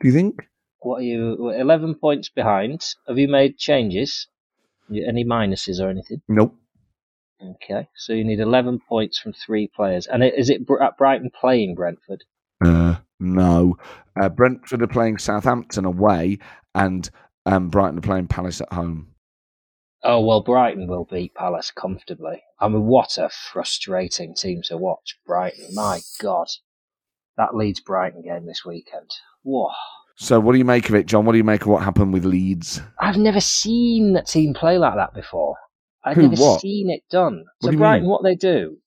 Do 0.01 0.09
you 0.09 0.13
think? 0.13 0.49
What 0.81 1.01
are 1.01 1.05
you? 1.05 1.51
Eleven 1.51 1.95
points 1.95 2.29
behind. 2.29 2.85
Have 3.09 3.19
you 3.19 3.29
made 3.29 3.59
changes? 3.59 4.29
Any 4.91 5.25
minuses 5.25 5.81
or 5.81 5.89
anything? 5.89 6.23
Nope. 6.29 6.57
Okay, 7.43 7.89
so 7.95 8.13
you 8.13 8.25
need 8.25 8.41
eleven 8.41 8.81
points 8.89 9.19
from 9.19 9.33
three 9.33 9.69
players. 9.69 10.07
And 10.07 10.23
is 10.23 10.51
it 10.51 10.63
at 10.81 10.99
Brighton 10.99 11.31
playing 11.31 11.75
Brentford? 11.75 12.25
Uh, 12.65 12.97
no. 13.19 13.77
Uh, 14.21 14.29
Brentford 14.29 14.83
are 14.83 14.89
playing 14.89 15.19
Southampton 15.19 15.85
away, 15.85 16.39
and 16.75 17.09
um, 17.47 17.69
Brighton 17.69 17.99
are 17.99 18.03
playing 18.03 18.29
Palace 18.29 18.61
at 18.61 18.73
home. 18.73 19.10
Oh 20.03 20.21
well, 20.21 20.41
Brighton 20.41 20.87
will 20.87 21.05
beat 21.05 21.35
Palace 21.35 21.71
comfortably. 21.71 22.43
I 22.59 22.69
mean, 22.69 22.87
what 22.87 23.19
a 23.19 23.29
frustrating 23.29 24.35
team 24.35 24.63
to 24.65 24.77
watch, 24.77 25.19
Brighton. 25.27 25.75
My 25.75 26.01
God, 26.21 26.49
that 27.37 27.55
Leeds 27.55 27.81
Brighton 27.81 28.23
game 28.23 28.47
this 28.47 28.65
weekend. 28.65 29.11
Whoa. 29.43 29.71
So, 30.17 30.41
what 30.41 30.53
do 30.53 30.59
you 30.59 30.65
make 30.65 30.89
of 30.89 30.95
it, 30.95 31.07
Jon? 31.07 31.25
What 31.25 31.33
do 31.33 31.39
you 31.39 31.45
make 31.45 31.63
of 31.63 31.69
what 31.69 31.83
happened 31.83 32.13
with 32.13 32.25
Leeds? 32.25 32.81
I've 32.99 33.17
never 33.17 33.41
seen 33.41 34.17
a 34.17 34.23
team 34.23 34.55
play 34.55 34.79
like 34.79 34.95
that 34.97 35.15
before. 35.15 35.57
I've 36.05 36.17
Who, 36.17 36.29
never 36.29 36.43
what? 36.43 36.61
seen 36.61 36.91
it 36.91 37.03
done. 37.11 37.45
What 37.61 37.69
so 37.69 37.73
do 37.73 37.79
Brighton, 37.79 38.03
mean? 38.03 38.11
what 38.11 38.23
they 38.23 38.35
do, 38.35 38.79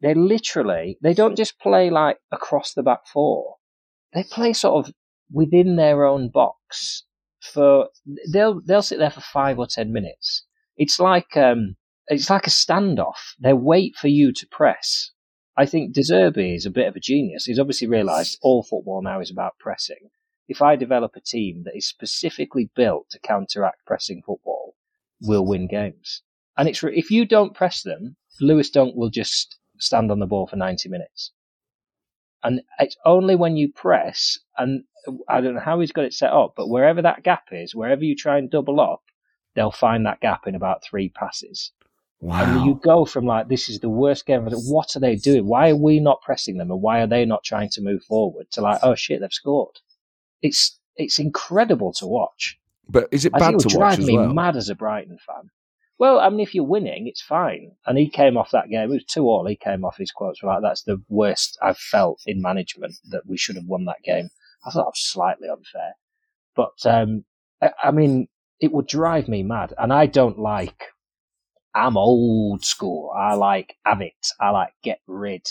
they 0.00 0.14
literally 0.14 0.98
they 1.02 1.14
don't 1.14 1.36
just 1.36 1.58
play 1.58 1.90
like 1.90 2.18
across 2.32 2.72
the 2.72 2.82
back 2.82 3.06
four. 3.06 3.56
They 4.14 4.24
play 4.24 4.54
sort 4.54 4.86
of 4.86 4.94
within 5.30 5.76
their 5.76 6.06
own 6.06 6.30
box 6.30 7.04
for 7.40 7.88
they'll 8.32 8.60
they'll 8.62 8.82
sit 8.82 8.98
there 8.98 9.10
for 9.10 9.20
five 9.20 9.58
or 9.58 9.66
ten 9.66 9.92
minutes. 9.92 10.44
It's 10.76 10.98
like 10.98 11.36
um 11.36 11.76
it's 12.08 12.30
like 12.30 12.46
a 12.46 12.50
standoff. 12.50 13.34
They 13.38 13.52
wait 13.52 13.96
for 13.96 14.08
you 14.08 14.32
to 14.32 14.46
press. 14.46 15.10
I 15.56 15.66
think 15.66 15.92
De 15.92 16.02
Zerbi 16.02 16.54
is 16.54 16.66
a 16.66 16.70
bit 16.70 16.86
of 16.86 16.96
a 16.96 17.00
genius. 17.00 17.44
He's 17.44 17.58
obviously 17.58 17.88
realised 17.88 18.38
all 18.42 18.62
football 18.62 19.02
now 19.02 19.20
is 19.20 19.30
about 19.30 19.58
pressing. 19.58 20.10
If 20.46 20.62
I 20.62 20.76
develop 20.76 21.16
a 21.16 21.20
team 21.20 21.64
that 21.64 21.76
is 21.76 21.86
specifically 21.86 22.70
built 22.74 23.10
to 23.10 23.18
counteract 23.18 23.84
pressing 23.84 24.22
football, 24.24 24.76
we'll 25.20 25.44
win 25.44 25.66
games. 25.66 26.22
And 26.56 26.68
it's 26.68 26.82
if 26.82 27.10
you 27.10 27.26
don't 27.26 27.54
press 27.54 27.82
them, 27.82 28.16
Lewis 28.40 28.70
Dunk 28.70 28.94
will 28.96 29.10
just 29.10 29.58
stand 29.78 30.10
on 30.10 30.20
the 30.20 30.26
ball 30.26 30.46
for 30.46 30.56
90 30.56 30.88
minutes. 30.88 31.32
And 32.42 32.62
it's 32.78 32.96
only 33.04 33.34
when 33.34 33.56
you 33.56 33.72
press, 33.72 34.38
and 34.56 34.84
I 35.28 35.40
don't 35.40 35.54
know 35.54 35.60
how 35.60 35.80
he's 35.80 35.92
got 35.92 36.04
it 36.04 36.14
set 36.14 36.32
up, 36.32 36.54
but 36.56 36.68
wherever 36.68 37.02
that 37.02 37.22
gap 37.22 37.44
is, 37.52 37.74
wherever 37.74 38.04
you 38.04 38.14
try 38.16 38.38
and 38.38 38.50
double 38.50 38.80
up, 38.80 39.02
they'll 39.54 39.70
find 39.70 40.06
that 40.06 40.20
gap 40.20 40.46
in 40.46 40.54
about 40.54 40.84
three 40.84 41.08
passes. 41.08 41.72
Wow. 42.20 42.42
And 42.42 42.66
you 42.66 42.80
go 42.82 43.04
from 43.04 43.26
like, 43.26 43.48
this 43.48 43.68
is 43.68 43.78
the 43.80 43.88
worst 43.88 44.26
game. 44.26 44.44
of 44.44 44.50
the- 44.50 44.58
What 44.72 44.96
are 44.96 45.00
they 45.00 45.14
doing? 45.16 45.46
Why 45.46 45.70
are 45.70 45.76
we 45.76 46.00
not 46.00 46.20
pressing 46.22 46.56
them? 46.56 46.70
And 46.70 46.82
why 46.82 47.00
are 47.00 47.06
they 47.06 47.24
not 47.24 47.44
trying 47.44 47.68
to 47.70 47.80
move 47.80 48.02
forward? 48.04 48.50
To 48.52 48.60
like, 48.60 48.80
oh 48.82 48.94
shit, 48.96 49.20
they've 49.20 49.32
scored. 49.32 49.76
It's 50.42 50.78
it's 50.96 51.18
incredible 51.20 51.92
to 51.94 52.06
watch. 52.06 52.58
But 52.88 53.08
is 53.12 53.24
it 53.24 53.32
I 53.34 53.38
bad 53.38 53.54
it 53.54 53.60
to 53.60 53.66
watch 53.78 53.96
drive 53.96 54.06
me 54.06 54.16
well? 54.16 54.32
mad 54.34 54.56
as 54.56 54.68
a 54.68 54.74
Brighton 54.74 55.18
fan. 55.24 55.50
Well, 55.98 56.18
I 56.20 56.28
mean, 56.28 56.40
if 56.40 56.54
you're 56.54 56.64
winning, 56.64 57.06
it's 57.08 57.20
fine. 57.22 57.72
And 57.86 57.98
he 57.98 58.08
came 58.08 58.36
off 58.36 58.50
that 58.52 58.68
game. 58.68 58.90
It 58.90 58.94
was 58.94 59.04
two 59.04 59.24
all. 59.24 59.46
He 59.46 59.56
came 59.56 59.84
off 59.84 59.96
his 59.96 60.10
quotes 60.12 60.42
were 60.42 60.48
like, 60.48 60.62
"That's 60.62 60.82
the 60.82 61.02
worst 61.08 61.58
I've 61.62 61.78
felt 61.78 62.20
in 62.26 62.40
management. 62.42 62.94
That 63.10 63.26
we 63.26 63.36
should 63.36 63.56
have 63.56 63.66
won 63.66 63.84
that 63.86 64.02
game." 64.04 64.30
I 64.66 64.70
thought 64.70 64.80
that 64.80 64.86
was 64.86 65.10
slightly 65.10 65.48
unfair, 65.48 65.94
but 66.54 66.74
um, 66.84 67.24
I, 67.62 67.70
I 67.84 67.90
mean, 67.90 68.28
it 68.60 68.72
would 68.72 68.86
drive 68.86 69.28
me 69.28 69.42
mad. 69.42 69.72
And 69.78 69.92
I 69.92 70.06
don't 70.06 70.38
like. 70.38 70.84
I'm 71.74 71.96
old 71.96 72.64
school. 72.64 73.12
I 73.16 73.34
like 73.34 73.76
have 73.84 74.00
it. 74.00 74.26
I 74.40 74.50
like 74.50 74.72
get 74.82 75.00
rid. 75.06 75.46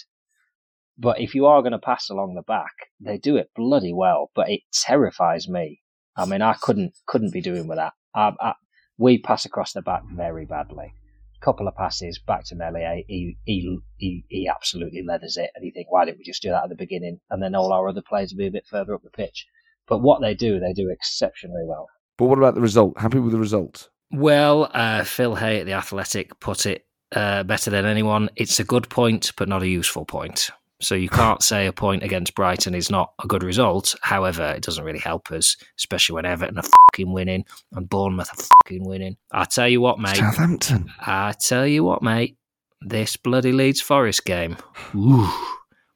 But 0.98 1.22
if 1.22 1.36
you 1.36 1.46
are 1.46 1.62
going 1.62 1.74
to 1.74 1.80
pass 1.80 2.10
along 2.10 2.36
the 2.36 2.42
back, 2.42 2.74
they 3.00 3.18
do 3.18 3.38
it 3.38 3.52
bloody 3.56 3.94
well. 3.94 4.32
But 4.36 4.50
it 4.50 4.62
terrifies 4.74 5.48
me. 5.48 5.82
I 6.16 6.26
mean, 6.26 6.42
I 6.42 6.54
couldn't 6.54 6.94
couldn't 7.06 7.34
be 7.34 7.42
doing 7.42 7.68
with 7.68 7.78
that. 7.78 7.94
I, 8.16 8.34
I, 8.40 8.54
we 8.98 9.20
pass 9.20 9.46
across 9.46 9.74
the 9.74 9.82
back 9.82 10.04
very 10.12 10.46
badly. 10.46 10.94
Couple 11.40 11.68
of 11.68 11.76
passes 11.76 12.20
back 12.20 12.46
to 12.46 12.56
Meslier. 12.56 13.04
He, 13.08 13.38
he, 13.46 13.80
he, 13.98 14.26
he 14.28 14.48
absolutely 14.48 15.04
leathers 15.04 15.38
it. 15.38 15.52
And 15.56 15.64
you 15.64 15.72
think, 15.72 15.92
why 15.92 16.06
didn't 16.06 16.18
we 16.18 16.24
just 16.24 16.42
do 16.42 16.50
that 16.50 16.64
at 16.64 16.70
the 16.70 16.76
beginning? 16.76 17.20
And 17.30 17.42
then 17.42 17.56
all 17.56 17.72
our 17.72 17.88
other 17.88 18.02
players 18.02 18.32
will 18.32 18.40
be 18.40 18.48
a 18.48 18.52
bit 18.52 18.66
further 18.70 18.96
up 18.96 19.04
the 19.04 19.10
pitch. 19.10 19.46
But 19.88 20.00
what 20.00 20.22
they 20.22 20.34
do, 20.34 20.60
they 20.60 20.74
do 20.74 20.90
exceptionally 20.90 21.64
well. 21.66 21.88
But 22.18 22.26
what 22.26 22.40
about 22.40 22.56
the 22.56 22.62
result? 22.62 23.00
Happy 23.00 23.20
with 23.20 23.32
the 23.32 23.40
result? 23.40 23.90
Well, 24.12 24.70
uh, 24.74 25.04
Phil 25.04 25.36
Hay 25.36 25.60
at 25.60 25.66
the 25.66 25.74
Athletic 25.74 26.40
put 26.40 26.66
it 26.66 26.86
uh, 27.12 27.44
better 27.44 27.70
than 27.70 27.86
anyone. 27.86 28.30
It's 28.36 28.60
a 28.60 28.64
good 28.64 28.90
point, 28.90 29.32
but 29.38 29.48
not 29.48 29.62
a 29.62 29.68
useful 29.68 30.06
point. 30.06 30.50
So 30.80 30.94
you 30.94 31.10
can't 31.10 31.42
say 31.42 31.66
a 31.66 31.74
point 31.74 32.04
against 32.04 32.36
Brighton 32.36 32.76
is 32.76 32.92
not 32.92 33.14
a 33.24 33.28
good 33.28 33.42
result. 33.44 33.96
However, 34.02 34.44
it 34.56 34.62
doesn't 34.64 34.84
really 34.84 35.00
help 35.00 35.32
us, 35.32 35.58
especially 35.78 36.14
when 36.16 36.26
Everton 36.26 36.60
are 36.60 36.64
fucking 36.64 37.12
winning 37.12 37.46
and 37.72 37.90
Bournemouth 37.90 38.30
are 38.32 38.44
fucking 38.64 38.86
winning. 38.88 39.18
I 39.32 39.46
tell 39.46 39.68
you 39.68 39.82
what, 39.82 40.00
mate. 40.00 40.18
Southampton. 40.18 40.92
I 41.00 41.32
tell 41.34 41.66
you 41.66 41.84
what, 41.84 42.04
mate. 42.04 42.38
This 42.82 43.18
bloody 43.18 43.52
Leeds 43.52 43.82
Forest 43.82 44.24
game. 44.26 44.56
Ooh, 44.96 45.28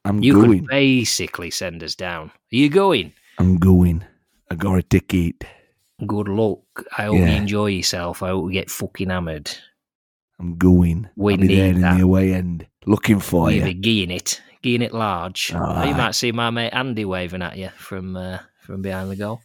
I'm 0.03 0.15
going. 0.15 0.23
you 0.23 0.33
going. 0.33 0.59
could 0.61 0.67
basically 0.67 1.51
send 1.51 1.83
us 1.83 1.93
down. 1.93 2.29
Are 2.29 2.55
you 2.55 2.69
going? 2.69 3.13
I'm 3.37 3.57
going. 3.57 4.03
I 4.49 4.55
got 4.55 4.79
a 4.79 4.81
ticket. 4.83 5.43
Good 6.07 6.27
luck. 6.27 6.59
I 6.97 7.03
hope 7.03 7.17
Yeah. 7.19 7.29
you 7.29 7.35
enjoy 7.35 7.67
yourself. 7.67 8.23
I 8.23 8.29
hope 8.29 8.45
you 8.47 8.53
get 8.53 8.71
fucking 8.71 9.11
hammered. 9.11 9.51
I'm 10.39 10.57
going. 10.57 11.07
We 11.15 11.33
I'll 11.33 11.39
be 11.39 11.55
there 11.55 11.67
in 11.67 11.81
that. 11.81 11.97
the 11.97 12.03
away 12.03 12.33
end, 12.33 12.65
looking 12.87 13.19
for 13.19 13.51
you 13.51 13.59
you. 13.63 13.63
be 13.63 13.75
geeing 13.75 14.11
it, 14.11 14.41
geeing 14.63 14.81
it 14.81 14.93
large. 14.93 15.53
Aye. 15.53 15.89
you 15.89 15.95
might 15.95 16.15
see 16.15 16.31
my 16.31 16.49
mate 16.49 16.71
Andy 16.71 17.05
waving 17.05 17.41
at 17.41 17.57
you 17.57 17.69
from 17.77 18.15
uh, 18.15 18.39
from 18.61 18.81
behind 18.81 19.09
the 19.11 19.15
goal. 19.15 19.41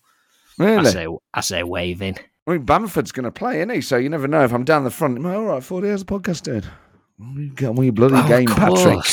I 0.59 0.65
Really? 0.65 0.91
say, 0.91 1.07
I 1.35 1.41
say 1.43 1.63
waving. 1.63 2.17
I 2.47 2.53
mean, 2.53 2.63
Bamford's 2.65 3.13
going 3.13 3.25
to 3.25 3.33
play, 3.33 3.59
isn't 3.59 3.71
he? 3.71 3.81
So 3.81 3.97
you 3.97 4.09
never 4.09 4.29
know. 4.29 4.45
If 4.45 4.53
I'm 4.53 4.65
down 4.65 4.85
the 4.85 4.91
front, 4.91 5.19
am 5.19 5.27
I 5.27 5.35
all 5.35 5.45
right? 5.45 5.63
Forty 5.63 5.91
hours 5.91 6.03
of 6.03 6.07
podcast 6.07 6.43
doing. 6.45 6.63
We 7.19 7.49
got 7.49 7.75
we 7.77 7.91
bloody 7.91 8.15
Oh, 8.17 8.29
game, 8.29 8.47
Patrick. 8.47 9.05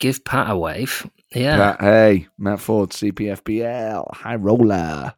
Give 0.00 0.24
Pat 0.24 0.50
a 0.50 0.56
wave. 0.56 1.08
Yeah, 1.34 1.56
Pat, 1.56 1.80
hey, 1.80 2.26
Matt 2.38 2.58
Forde, 2.60 2.90
CPFPL, 2.90 4.14
high 4.14 4.36
roller. 4.36 5.14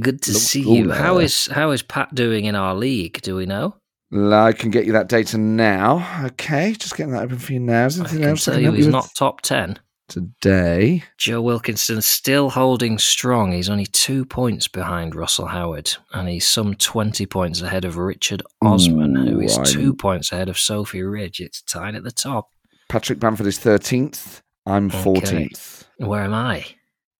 good 0.00 0.20
to 0.22 0.32
Look 0.32 0.40
see 0.42 0.64
cool 0.64 0.76
you. 0.76 0.90
How 0.90 1.18
is 1.18 1.46
how 1.46 1.70
is 1.70 1.82
Pat 1.82 2.14
doing 2.14 2.44
in 2.44 2.54
our 2.54 2.74
league? 2.74 3.20
Do 3.22 3.36
we 3.36 3.46
know? 3.46 3.76
I 4.12 4.52
can 4.52 4.70
get 4.70 4.86
you 4.86 4.92
that 4.92 5.08
data 5.08 5.38
now. 5.38 6.24
Okay, 6.24 6.72
just 6.72 6.96
getting 6.96 7.12
that 7.12 7.22
open 7.22 7.38
for 7.38 7.52
you 7.52 7.60
now. 7.60 7.86
Is 7.86 7.98
I 7.98 8.02
anything 8.04 8.20
can 8.20 8.28
else 8.30 8.48
I 8.48 8.52
tell 8.52 8.60
you 8.62 8.72
he's 8.72 8.86
not 8.88 9.10
top 9.14 9.40
ten. 9.42 9.78
today? 10.08 11.04
Joe 11.18 11.40
Wilkinson 11.40 12.02
still 12.02 12.50
holding 12.50 12.98
strong. 12.98 13.52
He's 13.52 13.68
only 13.68 13.86
two 13.86 14.24
points 14.24 14.66
behind 14.66 15.14
Russell 15.14 15.46
Howard, 15.46 15.92
and 16.12 16.28
he's 16.28 16.48
some 16.48 16.74
20 16.74 17.24
points 17.26 17.62
ahead 17.62 17.84
of 17.84 17.96
Richard 17.96 18.42
Osman, 18.60 19.14
who 19.14 19.40
is 19.40 19.56
Ooh, 19.56 19.64
two 19.64 19.80
I'm- 19.90 19.96
points 19.96 20.32
ahead 20.32 20.48
of 20.48 20.58
Sophy 20.58 21.02
Ridge. 21.02 21.40
It's 21.40 21.62
tied 21.62 21.94
at 21.94 22.02
the 22.02 22.10
top. 22.10 22.50
Patrick 22.88 23.20
Bamford 23.20 23.46
is 23.46 23.58
thirteenth. 23.58 24.42
I'm 24.66 24.88
Okay. 24.88 25.02
fourteenth. 25.02 25.84
Where 25.98 26.24
am 26.24 26.34
I? 26.34 26.66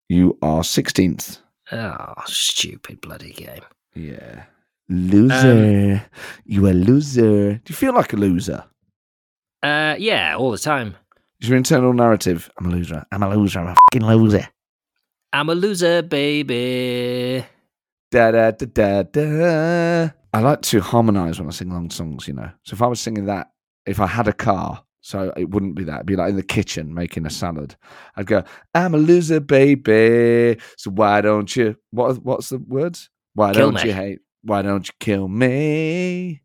You 0.08 0.36
are 0.42 0.64
sixteenth. 0.64 1.38
Oh, 1.70 2.14
stupid 2.26 3.00
bloody 3.00 3.30
game. 3.32 3.62
Yeah. 3.94 4.44
Loser. 4.90 6.04
you 6.44 6.68
a 6.68 6.72
loser. 6.72 7.54
Do 7.54 7.62
you 7.68 7.74
feel 7.76 7.94
like 7.94 8.12
a 8.12 8.16
loser? 8.16 8.64
Uh, 9.62 9.94
yeah, 9.98 10.34
all 10.36 10.50
the 10.50 10.58
time. 10.58 10.96
Is 11.40 11.48
your 11.48 11.56
internal 11.56 11.92
narrative? 11.92 12.50
I'm 12.58 12.66
a 12.66 12.70
loser. 12.70 13.04
I'm 13.12 13.22
a 13.22 13.34
loser. 13.34 13.60
I'm 13.60 13.68
a 13.68 13.74
fucking 13.92 14.06
loser. 14.06 14.48
I'm 15.32 15.48
a 15.48 15.54
loser, 15.54 16.02
baby. 16.02 17.44
Da 18.10 18.32
da 18.32 18.50
da 18.50 18.66
da 18.66 19.02
da. 19.04 20.10
I 20.32 20.40
like 20.40 20.62
to 20.62 20.80
harmonise 20.80 21.38
when 21.38 21.48
I 21.48 21.52
sing 21.52 21.70
long 21.70 21.90
songs, 21.90 22.26
you 22.26 22.34
know. 22.34 22.50
So 22.64 22.74
if 22.74 22.82
I 22.82 22.86
was 22.88 23.00
singing 23.00 23.26
that, 23.26 23.50
if 23.86 24.00
I 24.00 24.06
had 24.08 24.26
a 24.28 24.32
car, 24.32 24.82
so 25.02 25.32
it 25.36 25.50
wouldn't 25.50 25.76
be 25.76 25.84
that. 25.84 25.94
It'd 25.96 26.06
be 26.06 26.16
like 26.16 26.30
in 26.30 26.36
the 26.36 26.42
kitchen 26.42 26.92
making 26.94 27.26
a 27.26 27.30
salad. 27.30 27.76
I'd 28.16 28.26
go, 28.26 28.42
I'm 28.74 28.94
a 28.94 28.98
loser, 28.98 29.38
baby. 29.40 30.60
So 30.76 30.90
why 30.90 31.20
don't 31.20 31.54
you? 31.54 31.76
What? 31.92 32.22
What's 32.24 32.48
the 32.48 32.58
words? 32.58 33.08
Why 33.34 33.52
Kill 33.52 33.70
don't 33.70 33.82
me. 33.82 33.88
you 33.88 33.94
hate? 33.94 34.18
Why 34.42 34.62
don't 34.62 34.86
you 34.86 34.94
kill 35.00 35.28
me? 35.28 36.42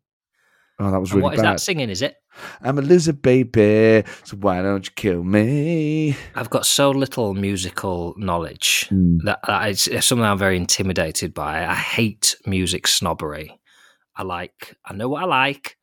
Oh, 0.78 0.90
that 0.90 1.00
was 1.00 1.10
And 1.10 1.16
really 1.18 1.24
what 1.24 1.34
is 1.34 1.40
bad. 1.42 1.52
that 1.54 1.60
singing, 1.60 1.88
is 1.88 2.02
it? 2.02 2.16
I'm 2.60 2.78
a 2.78 2.82
loser, 2.82 3.14
baby. 3.14 4.04
So 4.24 4.36
why 4.36 4.60
don't 4.60 4.84
you 4.86 4.92
kill 4.94 5.24
me? 5.24 6.14
I've 6.34 6.50
got 6.50 6.66
so 6.66 6.90
little 6.90 7.32
musical 7.32 8.14
knowledge 8.18 8.86
Hmm. 8.90 9.18
that, 9.24 9.40
that 9.46 9.70
it's, 9.70 10.04
something 10.06 10.24
I'm 10.24 10.36
very 10.36 10.58
intimidated 10.58 11.32
by. 11.32 11.64
I 11.64 11.74
hate 11.74 12.36
music 12.46 12.86
snobbery. 12.86 13.58
I 14.14 14.22
like, 14.24 14.76
I 14.84 14.92
know 14.94 15.08
what 15.08 15.22
I 15.22 15.26
like. 15.26 15.78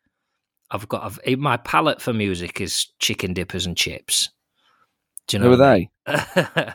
I've 0.69 0.87
got, 0.87 1.03
I've, 1.25 1.39
my 1.39 1.57
palette 1.57 2.01
for 2.01 2.13
music 2.13 2.61
is 2.61 2.87
chicken 2.99 3.33
dippers 3.33 3.65
and 3.65 3.75
chips. 3.75 4.29
Do 5.27 5.37
you 5.37 5.43
know 5.43 5.55
Who 5.55 5.61
are 5.61 5.75
they? 5.75 5.89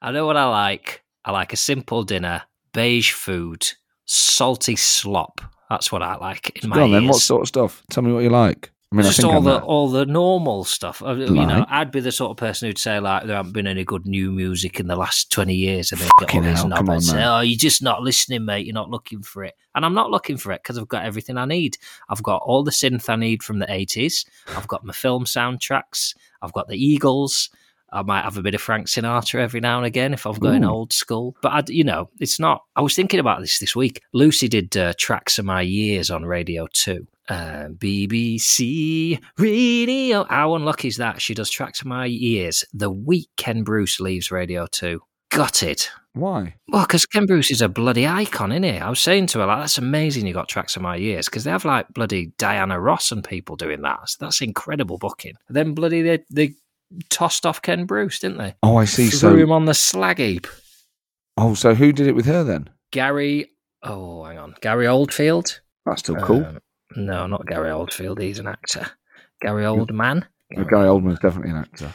I 0.00 0.12
know 0.12 0.24
what 0.26 0.36
I 0.36 0.44
like. 0.48 1.02
I 1.24 1.32
like 1.32 1.52
a 1.52 1.56
simple 1.56 2.02
dinner, 2.02 2.42
beige 2.76 3.12
food, 3.12 3.66
salty 4.04 4.76
slop. 4.76 5.40
That's 5.70 5.90
what 5.90 6.02
I 6.02 6.16
like 6.16 6.62
in 6.62 6.68
my 6.70 6.76
Go 6.76 6.84
on 6.84 6.92
then. 6.92 7.08
What 7.08 7.16
sort 7.16 7.42
of 7.42 7.48
stuff? 7.48 7.82
Tell 7.90 8.02
me 8.04 8.12
what 8.12 8.22
you 8.22 8.30
like. 8.30 8.70
I 8.92 8.94
mean, 8.96 9.04
just 9.04 9.18
I 9.18 9.22
think 9.22 9.32
all 9.32 9.38
I'm 9.38 9.44
the 9.44 9.58
that. 9.58 9.64
all 9.64 9.88
the 9.88 10.06
normal 10.06 10.62
stuff. 10.64 11.02
Uh, 11.02 11.14
You 11.14 11.44
know, 11.46 11.66
I'd 11.68 11.90
be 11.90 11.98
the 11.98 12.12
sort 12.12 12.30
of 12.30 12.36
person 12.36 12.68
who'd 12.68 12.78
say 12.78 13.00
like 13.00 13.26
there 13.26 13.34
haven't 13.34 13.52
been 13.52 13.66
any 13.66 13.84
good 13.84 14.06
new 14.06 14.30
music 14.30 14.78
in 14.78 14.86
the 14.86 14.94
last 14.94 15.32
twenty 15.32 15.56
years, 15.56 15.90
and 15.90 16.00
then 16.00 16.08
get 16.20 16.34
all 16.36 16.42
these 16.42 16.58
hell, 16.60 16.70
come 16.70 16.86
knobheads 16.86 16.94
on, 16.94 17.00
say, 17.00 17.24
"Oh, 17.24 17.40
you're 17.40 17.58
just 17.58 17.82
not 17.82 18.02
listening, 18.02 18.44
mate. 18.44 18.64
You're 18.64 18.74
not 18.74 18.90
looking 18.90 19.22
for 19.22 19.42
it." 19.42 19.54
And 19.74 19.84
I'm 19.84 19.94
not 19.94 20.10
looking 20.12 20.36
for 20.36 20.52
it 20.52 20.62
because 20.62 20.78
I've 20.78 20.86
got 20.86 21.04
everything 21.04 21.36
I 21.36 21.46
need. 21.46 21.78
I've 22.08 22.22
got 22.22 22.42
all 22.44 22.62
the 22.62 22.70
synth 22.70 23.08
I 23.08 23.16
need 23.16 23.42
from 23.42 23.58
the 23.58 23.66
'80s. 23.66 24.24
I've 24.56 24.68
got 24.68 24.84
my 24.84 24.92
film 24.92 25.24
soundtracks. 25.24 26.14
I've 26.40 26.52
got 26.52 26.68
the 26.68 26.76
Eagles. 26.76 27.50
I 27.92 28.02
might 28.02 28.22
have 28.22 28.36
a 28.36 28.42
bit 28.42 28.54
of 28.54 28.60
Frank 28.60 28.88
Sinatra 28.88 29.40
every 29.40 29.60
now 29.60 29.78
and 29.78 29.86
again 29.86 30.12
if 30.12 30.26
I'm 30.26 30.34
going 30.34 30.64
Ooh. 30.64 30.70
old 30.70 30.92
school. 30.92 31.36
But 31.42 31.52
I, 31.52 31.62
you 31.68 31.84
know, 31.84 32.10
it's 32.20 32.40
not. 32.40 32.62
I 32.74 32.82
was 32.82 32.94
thinking 32.94 33.20
about 33.20 33.40
this 33.40 33.58
this 33.58 33.76
week. 33.76 34.02
Lucy 34.12 34.48
did 34.48 34.76
uh, 34.76 34.94
tracks 34.98 35.38
of 35.38 35.44
my 35.44 35.62
years 35.62 36.10
on 36.10 36.24
Radio 36.24 36.66
Two. 36.72 37.06
Uh, 37.28 37.68
BBC 37.70 39.20
Radio. 39.38 40.24
How 40.24 40.54
unlucky 40.54 40.88
is 40.88 40.96
that? 40.96 41.20
She 41.20 41.34
does 41.34 41.50
tracks 41.50 41.80
of 41.80 41.86
my 41.86 42.06
years. 42.06 42.64
The 42.72 42.90
week 42.90 43.28
Ken 43.36 43.62
Bruce 43.62 44.00
leaves 44.00 44.30
Radio 44.30 44.66
Two. 44.66 45.00
Got 45.30 45.62
it. 45.62 45.90
Why? 46.16 46.54
Well, 46.68 46.86
because 46.86 47.04
Ken 47.04 47.26
Bruce 47.26 47.50
is 47.50 47.60
a 47.60 47.68
bloody 47.68 48.06
icon, 48.06 48.50
isn't 48.50 48.62
he? 48.62 48.78
I 48.78 48.88
was 48.88 49.00
saying 49.00 49.26
to 49.28 49.40
her, 49.40 49.46
like, 49.46 49.58
that's 49.58 49.76
amazing 49.76 50.26
you 50.26 50.32
got 50.32 50.48
tracks 50.48 50.74
of 50.74 50.80
my 50.80 50.96
years 50.96 51.26
because 51.26 51.44
they 51.44 51.50
have 51.50 51.66
like 51.66 51.92
bloody 51.92 52.32
Diana 52.38 52.80
Ross 52.80 53.12
and 53.12 53.22
people 53.22 53.54
doing 53.54 53.82
that. 53.82 54.08
So 54.08 54.24
that's 54.24 54.40
incredible 54.40 54.96
booking. 54.96 55.34
Then 55.50 55.74
bloody 55.74 56.00
they, 56.00 56.24
they 56.30 56.54
tossed 57.10 57.44
off 57.46 57.62
Ken 57.62 57.84
Bruce, 57.86 58.18
didn't 58.20 58.38
they? 58.38 58.54
Oh, 58.62 58.76
I 58.76 58.84
see. 58.84 59.08
Threw 59.08 59.18
So, 59.18 59.36
him 59.36 59.52
on 59.52 59.64
the 59.66 59.74
slag 59.74 60.18
heap. 60.18 60.46
oh, 61.36 61.54
so 61.54 61.74
who 61.74 61.92
did 61.92 62.06
it 62.06 62.14
with 62.14 62.26
her 62.26 62.44
then? 62.44 62.70
Gary, 62.92 63.50
oh, 63.82 64.24
hang 64.24 64.38
on. 64.38 64.54
Gary 64.60 64.86
Oldfield? 64.86 65.60
That's 65.84 66.00
still 66.00 66.16
cool. 66.16 66.44
Um, 66.44 66.58
no, 66.96 67.26
not 67.26 67.46
Gary 67.46 67.70
Oldfield. 67.70 68.20
He's 68.20 68.38
an 68.38 68.46
actor. 68.46 68.86
Gary 69.42 69.64
Oldman? 69.64 70.22
Uh, 70.56 70.62
Gary 70.64 70.86
Oldman's 70.86 71.18
definitely 71.20 71.50
an 71.50 71.58
actor. 71.58 71.92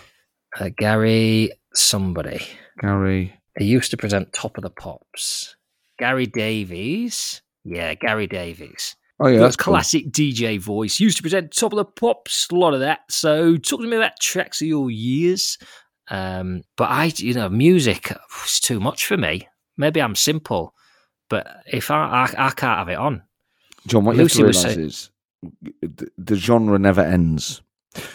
Uh, 0.60 0.69
Gary 0.77 1.51
somebody. 1.73 2.45
Gary. 2.80 3.34
He 3.58 3.65
used 3.65 3.91
to 3.91 3.97
present 3.97 4.34
Top 4.34 4.58
of 4.58 4.63
the 4.63 4.69
Pops. 4.69 5.56
Gary 5.99 6.25
Davies. 6.25 7.41
Yeah, 7.63 7.93
Gary 7.95 8.27
Davies. 8.27 8.95
Oh 9.24 9.28
yeah, 9.28 9.40
that's 9.40 9.56
classic 9.56 10.08
DJ 10.08 10.60
voice. 10.60 11.00
Used 11.00 11.18
to 11.18 11.24
present 11.24 11.56
Top 11.56 11.74
of 11.74 11.78
the 11.78 11.86
Pops, 11.86 12.48
a 12.52 12.56
lot 12.56 12.74
of 12.74 12.80
that. 12.80 13.02
So 13.10 13.56
talk 13.58 13.80
to 13.82 13.88
me 13.88 13.98
about 13.98 14.20
tracks 14.20 14.62
of 14.62 14.68
your 14.68 14.90
years. 14.90 15.58
Um, 16.10 16.64
but 16.76 16.90
I, 16.90 17.12
you 17.16 17.34
know, 17.36 17.48
music 17.48 18.12
was 18.42 18.60
too 18.60 18.80
much 18.80 19.06
for 19.06 19.18
me. 19.18 19.48
Maybe 19.78 20.02
I'm 20.02 20.16
simple, 20.16 20.74
but 21.30 21.48
if 21.72 21.92
I, 21.92 22.28
I, 22.38 22.48
I 22.48 22.50
can't 22.50 22.80
have 22.80 22.90
it 22.90 22.98
on. 22.98 23.22
Jon, 23.88 24.06
what 24.06 24.16
Lucy 24.16 24.40
you 24.40 24.48
have 24.48 24.56
to 24.56 24.68
realise 24.68 24.78
is 24.78 25.10
the, 25.82 26.12
the 26.18 26.36
genre 26.36 26.78
never 26.80 27.02
ends. 27.02 27.62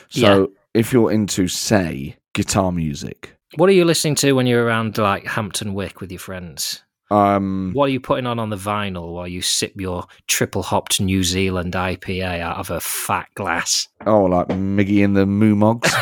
So 0.08 0.52
if 0.74 0.92
you're 0.92 1.10
into, 1.12 1.48
say, 1.48 2.16
guitar 2.34 2.72
music, 2.72 3.36
What 3.54 3.68
are 3.68 3.72
you 3.72 3.84
listening 3.84 4.16
to 4.16 4.32
when 4.32 4.46
you're 4.46 4.64
around 4.64 4.98
like 4.98 5.24
Hampton 5.24 5.72
Wick 5.72 6.00
with 6.00 6.10
your 6.10 6.18
friends? 6.18 6.82
Um, 7.10 7.70
What 7.72 7.86
are 7.86 7.92
you 7.92 8.00
putting 8.00 8.26
on 8.26 8.38
on 8.38 8.50
the 8.50 8.56
vinyl 8.56 9.12
while 9.14 9.28
you 9.28 9.42
sip 9.42 9.72
your 9.80 10.06
triple 10.26 10.62
hopped 10.62 11.00
New 11.00 11.22
Zealand 11.22 11.74
IPA 11.74 12.40
out 12.40 12.56
of 12.58 12.70
a 12.70 12.80
fat 12.80 13.28
glass? 13.34 13.88
oh, 14.06 14.24
like 14.24 14.48
Miggy 14.48 15.04
and 15.04 15.16
the 15.16 15.26
Moo 15.26 15.54
Mogs. 15.54 15.92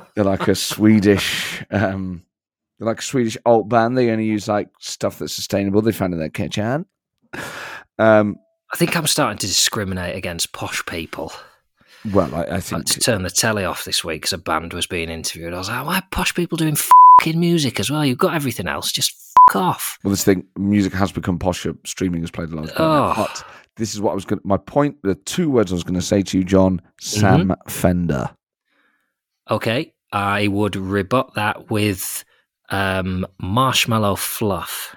they're 0.14 0.24
like 0.24 0.48
a 0.48 0.54
Swedish, 0.54 1.64
um, 1.70 2.22
they're 2.78 2.86
like 2.86 3.00
a 3.00 3.02
Swedish 3.02 3.36
alt 3.44 3.68
band. 3.68 3.98
They 3.98 4.10
only 4.10 4.24
use 4.26 4.48
like 4.48 4.68
stuff 4.78 5.18
that's 5.18 5.34
sustainable. 5.34 5.82
They 5.82 5.92
found 5.92 6.12
in 6.14 6.20
their 6.20 6.28
kitchen. 6.30 6.86
Um, 7.98 8.36
I 8.72 8.76
think 8.76 8.96
I'm 8.96 9.06
starting 9.06 9.38
to 9.38 9.46
discriminate 9.46 10.16
against 10.16 10.52
posh 10.52 10.84
people. 10.86 11.32
well, 12.12 12.32
I, 12.34 12.42
I 12.42 12.50
I 12.50 12.54
had 12.54 12.62
think 12.64 12.86
to 12.86 13.00
turn 13.00 13.22
the 13.24 13.30
telly 13.30 13.64
off 13.64 13.84
this 13.84 14.04
week 14.04 14.22
because 14.22 14.32
a 14.32 14.38
band 14.38 14.72
was 14.72 14.86
being 14.86 15.10
interviewed. 15.10 15.52
I 15.52 15.58
was 15.58 15.68
like, 15.68 15.84
why 15.84 15.98
are 15.98 16.04
posh 16.10 16.34
people 16.34 16.56
doing 16.56 16.76
fucking 16.76 17.38
music 17.38 17.80
as 17.80 17.90
well? 17.90 18.04
You've 18.04 18.18
got 18.18 18.34
everything 18.34 18.68
else. 18.68 18.92
Just 18.92 19.29
off. 19.54 19.98
Well, 20.04 20.10
this 20.10 20.24
thing, 20.24 20.46
music 20.56 20.92
has 20.92 21.12
become 21.12 21.38
posher. 21.38 21.76
Streaming 21.86 22.20
has 22.22 22.30
played 22.30 22.50
a 22.50 22.56
lot. 22.56 22.70
Oh. 22.76 23.14
But 23.16 23.44
this 23.76 23.94
is 23.94 24.00
what 24.00 24.12
I 24.12 24.14
was 24.14 24.24
going. 24.24 24.40
to 24.40 24.46
My 24.46 24.56
point. 24.56 24.96
The 25.02 25.14
two 25.14 25.50
words 25.50 25.72
I 25.72 25.74
was 25.74 25.84
going 25.84 25.98
to 25.98 26.02
say 26.02 26.22
to 26.22 26.38
you, 26.38 26.44
Jon. 26.44 26.80
Sam 27.00 27.48
Mm-hmm. 27.48 27.68
Fender. 27.70 28.30
Okay, 29.50 29.92
I 30.12 30.48
would 30.48 30.76
rebut 30.76 31.34
that 31.34 31.70
with 31.70 32.24
um, 32.68 33.26
marshmallow 33.40 34.16
fluff. 34.16 34.94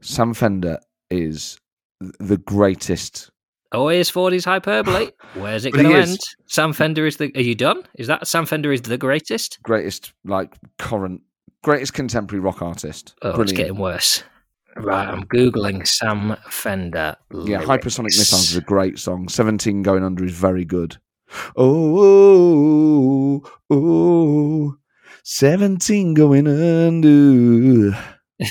Sam 0.00 0.34
Fender 0.34 0.78
is 1.10 1.58
the 2.00 2.36
greatest. 2.36 3.30
Oh, 3.72 3.88
here's 3.88 4.08
Fordy's 4.08 4.44
hyperbole. 4.44 5.10
Where's 5.34 5.66
it 5.66 5.72
going 5.72 5.88
to 5.88 5.94
end? 5.94 6.18
Sam 6.46 6.72
Fender 6.72 7.06
is 7.06 7.16
the. 7.16 7.32
Are 7.34 7.42
you 7.42 7.54
done? 7.54 7.82
Is 7.98 8.06
that 8.06 8.26
Sam 8.26 8.46
Fender 8.46 8.72
is 8.72 8.82
the 8.82 8.96
greatest? 8.96 9.58
Greatest, 9.62 10.12
like 10.24 10.54
current, 10.78 11.20
greatest 11.62 11.94
contemporary 11.94 12.40
rock 12.40 12.62
artist. 12.62 13.14
Oh, 13.22 13.40
it's 13.40 13.52
getting 13.52 13.78
worse. 13.78 14.22
Right, 14.76 15.08
I'm 15.08 15.24
googling 15.24 15.86
Sam 15.86 16.36
Fender. 16.48 17.16
Yeah. 17.32 17.62
Hypersonic 17.62 18.04
Missiles 18.04 18.50
is 18.50 18.56
a 18.56 18.60
great 18.60 18.98
song. 18.98 19.28
17 19.28 19.82
Going 19.82 20.04
Under 20.04 20.24
is 20.24 20.32
very 20.32 20.64
good. 20.64 20.98
Oh, 21.56 23.42
oh, 23.42 23.58
oh 23.70 24.76
17 25.24 26.14
Going 26.14 26.46
Under. 26.46 27.98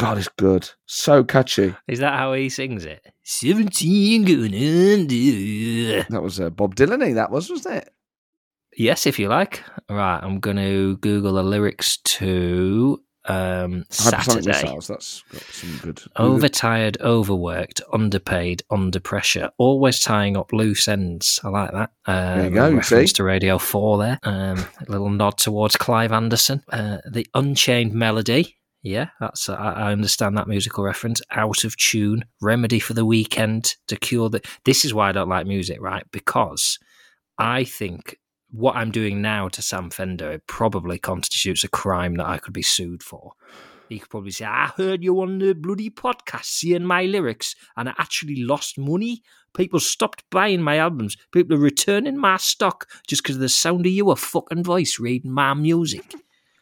God, 0.00 0.16
it's 0.16 0.28
good. 0.28 0.70
So 0.86 1.22
catchy. 1.24 1.74
Is 1.86 1.98
that 1.98 2.14
how 2.14 2.32
he 2.32 2.48
sings 2.48 2.86
it? 2.86 3.04
17 3.22 4.24
going 4.24 4.54
under. 4.54 6.04
That 6.08 6.22
was 6.22 6.40
uh, 6.40 6.48
Bob 6.48 6.74
Dylan, 6.74 7.14
that 7.16 7.30
was, 7.30 7.50
wasn't 7.50 7.76
it? 7.76 7.90
Yes, 8.76 9.06
if 9.06 9.18
you 9.18 9.28
like. 9.28 9.62
Right, 9.88 10.20
I'm 10.22 10.40
going 10.40 10.56
to 10.56 10.96
Google 10.98 11.34
the 11.34 11.42
lyrics 11.42 11.98
to 11.98 13.02
um, 13.24 13.84
Saturday. 13.90 14.46
Missiles, 14.46 14.88
that's 14.88 15.22
got 15.32 15.42
some 15.42 15.78
good. 15.82 16.00
Overtired, 16.16 16.98
overworked, 17.00 17.80
underpaid, 17.92 18.62
under 18.70 19.00
pressure, 19.00 19.50
always 19.58 19.98
tying 20.00 20.36
up 20.36 20.52
loose 20.52 20.88
ends. 20.88 21.40
I 21.44 21.48
like 21.48 21.72
that. 21.72 21.90
Uh, 22.06 22.36
There 22.36 22.44
you 22.44 22.50
go, 22.50 22.72
Reference 22.72 23.10
see? 23.10 23.14
to 23.16 23.24
Radio 23.24 23.58
4 23.58 23.98
there. 23.98 24.18
Um, 24.22 24.58
a 24.58 24.90
little 24.90 25.10
nod 25.10 25.38
towards 25.38 25.76
Clive 25.76 26.12
Anderson. 26.12 26.62
Uh, 26.70 26.98
the 27.10 27.26
Unchained 27.34 27.92
Melody. 27.92 28.56
Yeah, 28.82 29.08
that's 29.20 29.48
I, 29.50 29.72
I 29.72 29.92
understand 29.92 30.38
that 30.38 30.48
musical 30.48 30.82
reference. 30.84 31.20
Out 31.32 31.64
of 31.64 31.76
tune, 31.76 32.24
remedy 32.40 32.78
for 32.78 32.94
the 32.94 33.04
weekend 33.04 33.74
to 33.88 33.96
cure 33.96 34.30
the. 34.30 34.40
This 34.64 34.86
is 34.86 34.94
why 34.94 35.10
I 35.10 35.12
don't 35.12 35.28
like 35.28 35.46
music, 35.46 35.78
right? 35.82 36.04
Because 36.12 36.78
I 37.36 37.64
think 37.64 38.16
what 38.52 38.76
I'm 38.76 38.90
doing 38.90 39.22
now 39.22 39.48
to 39.48 39.62
Sam 39.62 39.90
Fender 39.90 40.32
it 40.32 40.46
probably 40.46 40.98
constitutes 40.98 41.64
a 41.64 41.68
crime 41.68 42.14
that 42.16 42.26
I 42.26 42.38
could 42.38 42.52
be 42.52 42.62
sued 42.62 43.02
for. 43.02 43.32
He 43.88 43.98
could 43.98 44.10
probably 44.10 44.30
say, 44.30 44.44
I 44.44 44.66
heard 44.76 45.02
you 45.02 45.20
on 45.20 45.38
the 45.38 45.52
bloody 45.52 45.90
podcast 45.90 46.44
seeing 46.44 46.84
my 46.84 47.04
lyrics 47.04 47.56
and 47.76 47.88
I 47.88 47.94
actually 47.98 48.42
lost 48.42 48.78
money. 48.78 49.22
People 49.52 49.80
stopped 49.80 50.22
buying 50.30 50.62
my 50.62 50.78
albums. 50.78 51.16
People 51.32 51.56
are 51.56 51.60
returning 51.60 52.16
my 52.16 52.36
stock 52.36 52.88
just 53.08 53.22
because 53.22 53.36
of 53.36 53.40
the 53.40 53.48
sound 53.48 53.86
of 53.86 53.92
your 53.92 54.16
fucking 54.16 54.62
voice 54.62 55.00
reading 55.00 55.32
my 55.32 55.54
music. 55.54 56.14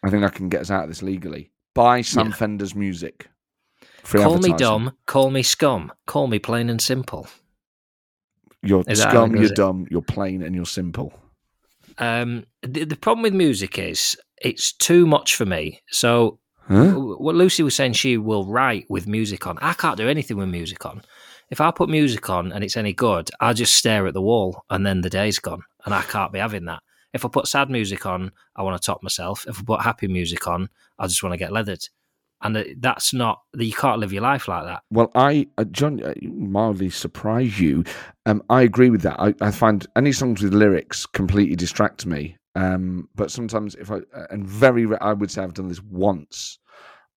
I 0.02 0.08
think 0.08 0.24
I 0.24 0.30
can 0.30 0.48
get 0.48 0.62
us 0.62 0.70
out 0.70 0.84
of 0.84 0.88
this 0.88 1.02
legally. 1.02 1.50
Buy 1.74 2.00
Sam 2.00 2.28
Yeah. 2.28 2.32
Fender's 2.32 2.74
music. 2.74 3.28
Call 4.04 4.38
me 4.38 4.54
dumb, 4.54 4.92
call 5.04 5.30
me 5.30 5.42
scum, 5.42 5.92
call 6.06 6.28
me 6.28 6.38
plain 6.38 6.70
and 6.70 6.80
simple. 6.80 7.28
You're 8.62 8.84
Is 8.88 9.00
that 9.00 9.12
how 9.12 9.24
it 9.24 9.28
scum, 9.28 9.36
you're 9.36 9.50
dumb, 9.50 9.86
you're 9.90 10.02
plain, 10.02 10.42
and 10.42 10.54
you're 10.54 10.64
simple. 10.64 11.12
Um, 11.98 12.44
the, 12.62 12.84
the 12.84 12.96
problem 12.96 13.22
with 13.22 13.34
music 13.34 13.78
is 13.78 14.16
it's 14.40 14.72
too 14.72 15.06
much 15.06 15.34
for 15.34 15.46
me. 15.46 15.80
So 15.90 16.38
Huh? 16.68 16.92
what 16.92 17.34
Lucy 17.34 17.62
was 17.62 17.74
saying, 17.74 17.94
she 17.94 18.18
will 18.18 18.44
write 18.44 18.84
with 18.90 19.06
music 19.06 19.46
on. 19.46 19.56
I 19.62 19.72
can't 19.72 19.96
do 19.96 20.06
anything 20.06 20.36
with 20.36 20.50
music 20.50 20.84
on. 20.84 21.00
If 21.48 21.62
I 21.62 21.70
put 21.70 21.88
music 21.88 22.28
on 22.28 22.52
and 22.52 22.62
it's 22.62 22.76
any 22.76 22.92
good, 22.92 23.30
I'll 23.40 23.54
just 23.54 23.74
stare 23.74 24.06
at 24.06 24.12
the 24.12 24.20
wall 24.20 24.64
and 24.68 24.84
then 24.84 25.00
the 25.00 25.08
day's 25.08 25.38
gone. 25.38 25.62
And 25.86 25.94
I 25.94 26.02
can't 26.02 26.30
be 26.30 26.38
having 26.38 26.66
that. 26.66 26.82
If 27.14 27.24
I 27.24 27.28
put 27.28 27.46
sad 27.48 27.70
music 27.70 28.04
on, 28.04 28.32
I 28.54 28.62
want 28.62 28.80
to 28.80 28.84
top 28.84 29.02
myself. 29.02 29.46
If 29.48 29.58
I 29.60 29.62
put 29.62 29.80
happy 29.80 30.08
music 30.08 30.46
on, 30.46 30.68
I 30.98 31.06
just 31.06 31.22
want 31.22 31.32
to 31.32 31.38
get 31.38 31.52
leathered. 31.52 31.88
And 32.40 32.64
that's 32.78 33.12
not, 33.12 33.42
you 33.56 33.72
can't 33.72 33.98
live 33.98 34.12
your 34.12 34.22
life 34.22 34.46
like 34.46 34.64
that. 34.64 34.82
Well, 34.90 35.10
I, 35.14 35.48
uh, 35.58 35.64
Jon, 35.64 36.02
uh, 36.02 36.14
mildly 36.22 36.88
surprise 36.88 37.58
you. 37.58 37.82
Um, 38.26 38.42
I 38.48 38.62
agree 38.62 38.90
with 38.90 39.02
that. 39.02 39.18
I, 39.18 39.34
I 39.40 39.50
find 39.50 39.86
any 39.96 40.12
songs 40.12 40.42
with 40.42 40.54
lyrics 40.54 41.04
completely 41.04 41.56
distract 41.56 42.06
me. 42.06 42.36
Um, 42.54 43.08
but 43.14 43.30
sometimes, 43.30 43.74
if 43.74 43.90
I, 43.90 43.96
uh, 44.14 44.26
and 44.30 44.46
very 44.46 44.86
I 45.00 45.12
would 45.12 45.30
say 45.30 45.42
I've 45.42 45.54
done 45.54 45.68
this 45.68 45.82
once, 45.82 46.58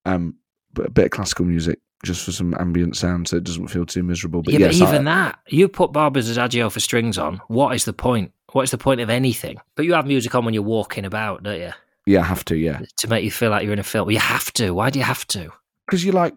um, 0.06 0.36
but 0.74 0.88
a 0.88 0.92
bit 0.92 1.06
of 1.06 1.12
classical 1.12 1.46
music 1.46 1.80
just 2.04 2.26
for 2.26 2.32
some 2.32 2.56
ambient 2.60 2.96
sound 2.96 3.28
so 3.28 3.38
it 3.38 3.44
doesn't 3.44 3.68
feel 3.68 3.86
too 3.86 4.02
miserable. 4.04 4.42
But 4.42 4.54
yeah, 4.54 4.68
yes, 4.68 4.80
but 4.80 4.86
I- 4.88 4.92
even 4.94 5.06
that, 5.06 5.40
you 5.48 5.68
put 5.68 5.94
Barber's 5.94 6.30
Adagio 6.30 6.70
for 6.70 6.80
strings 6.80 7.18
on. 7.18 7.42
What 7.48 7.76
is 7.76 7.86
the 7.86 7.94
point? 7.94 8.32
What 8.54 8.64
is 8.64 8.72
the 8.72 8.78
point 8.78 9.02
of 9.02 9.10
anything? 9.10 9.58
But 9.76 9.86
you 9.86 9.94
have 9.94 10.08
music 10.08 10.34
on 10.36 10.46
when 10.46 10.54
you're 10.54 10.64
walking 10.64 11.06
about, 11.06 11.44
don't 11.44 11.60
you? 11.60 11.72
Yeah, 12.06 12.22
I 12.22 12.26
have 12.26 12.44
to, 12.46 12.56
yeah. 12.58 12.82
To 12.98 13.08
make 13.08 13.24
you 13.24 13.32
feel 13.32 13.50
like 13.50 13.64
you're 13.64 13.74
in 13.74 13.80
a 13.80 13.84
film. 13.84 14.10
You 14.12 14.20
have 14.20 14.52
to. 14.54 14.72
Why 14.72 14.90
do 14.90 15.00
you 15.00 15.06
have 15.06 15.26
to? 15.28 15.52
Because 15.88 16.04
you're 16.06 16.14
like, 16.14 16.36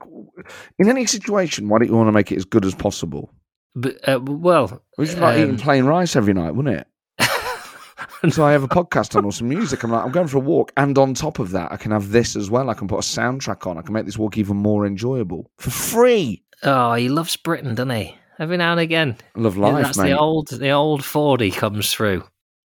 in 0.78 0.88
any 0.88 1.06
situation, 1.06 1.68
why 1.68 1.78
don't 1.78 1.88
you 1.88 1.94
want 1.96 2.08
to 2.08 2.12
make 2.12 2.32
it 2.32 2.36
as 2.36 2.44
good 2.44 2.64
as 2.64 2.74
possible? 2.74 3.30
But, 3.74 4.08
uh, 4.08 4.20
well, 4.22 4.82
Which 4.96 5.10
is 5.10 5.18
like 5.18 5.36
um, 5.36 5.42
eating 5.42 5.58
plain 5.58 5.84
rice 5.84 6.16
every 6.16 6.32
night, 6.34 6.54
wouldn't 6.54 6.76
it? 6.76 6.86
so 8.32 8.44
I 8.44 8.52
have 8.52 8.62
a 8.62 8.68
podcast 8.68 9.16
on 9.16 9.24
or 9.24 9.32
some 9.32 9.48
music. 9.48 9.82
I'm 9.82 9.90
like, 9.90 10.04
I'm 10.04 10.12
going 10.12 10.28
for 10.28 10.38
a 10.38 10.40
walk, 10.40 10.72
and 10.76 10.96
on 10.98 11.14
top 11.14 11.38
of 11.38 11.50
that, 11.52 11.72
I 11.72 11.76
can 11.76 11.90
have 11.92 12.10
this 12.10 12.36
as 12.36 12.50
well. 12.50 12.70
I 12.70 12.74
can 12.74 12.88
put 12.88 12.98
a 12.98 13.02
soundtrack 13.02 13.66
on. 13.66 13.78
I 13.78 13.82
can 13.82 13.92
make 13.92 14.06
this 14.06 14.18
walk 14.18 14.38
even 14.38 14.56
more 14.56 14.86
enjoyable 14.86 15.50
for 15.58 15.70
free. 15.70 16.42
Oh, 16.62 16.94
he 16.94 17.08
loves 17.08 17.36
Britain, 17.36 17.74
doesn't 17.74 17.90
he? 17.94 18.16
Every 18.38 18.56
now 18.56 18.72
and 18.72 18.80
again. 18.80 19.16
I 19.36 19.40
love 19.40 19.56
Yeah, 19.56 19.62
life, 19.66 19.84
That's 19.84 19.98
mate. 19.98 20.10
the 20.10 20.18
old 20.18 20.48
the 20.48 20.70
old 20.70 21.04
Fordy 21.04 21.50
comes 21.50 21.92
through. 21.92 22.24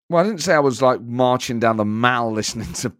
Well, 0.10 0.24
I 0.24 0.28
didn't 0.28 0.41
say 0.41 0.54
I 0.54 0.60
was 0.60 0.82
like 0.82 1.02
marching 1.02 1.60
down 1.60 1.78
the 1.78 1.86
mall 1.86 2.32
listening 2.32 2.74
to 2.74 2.91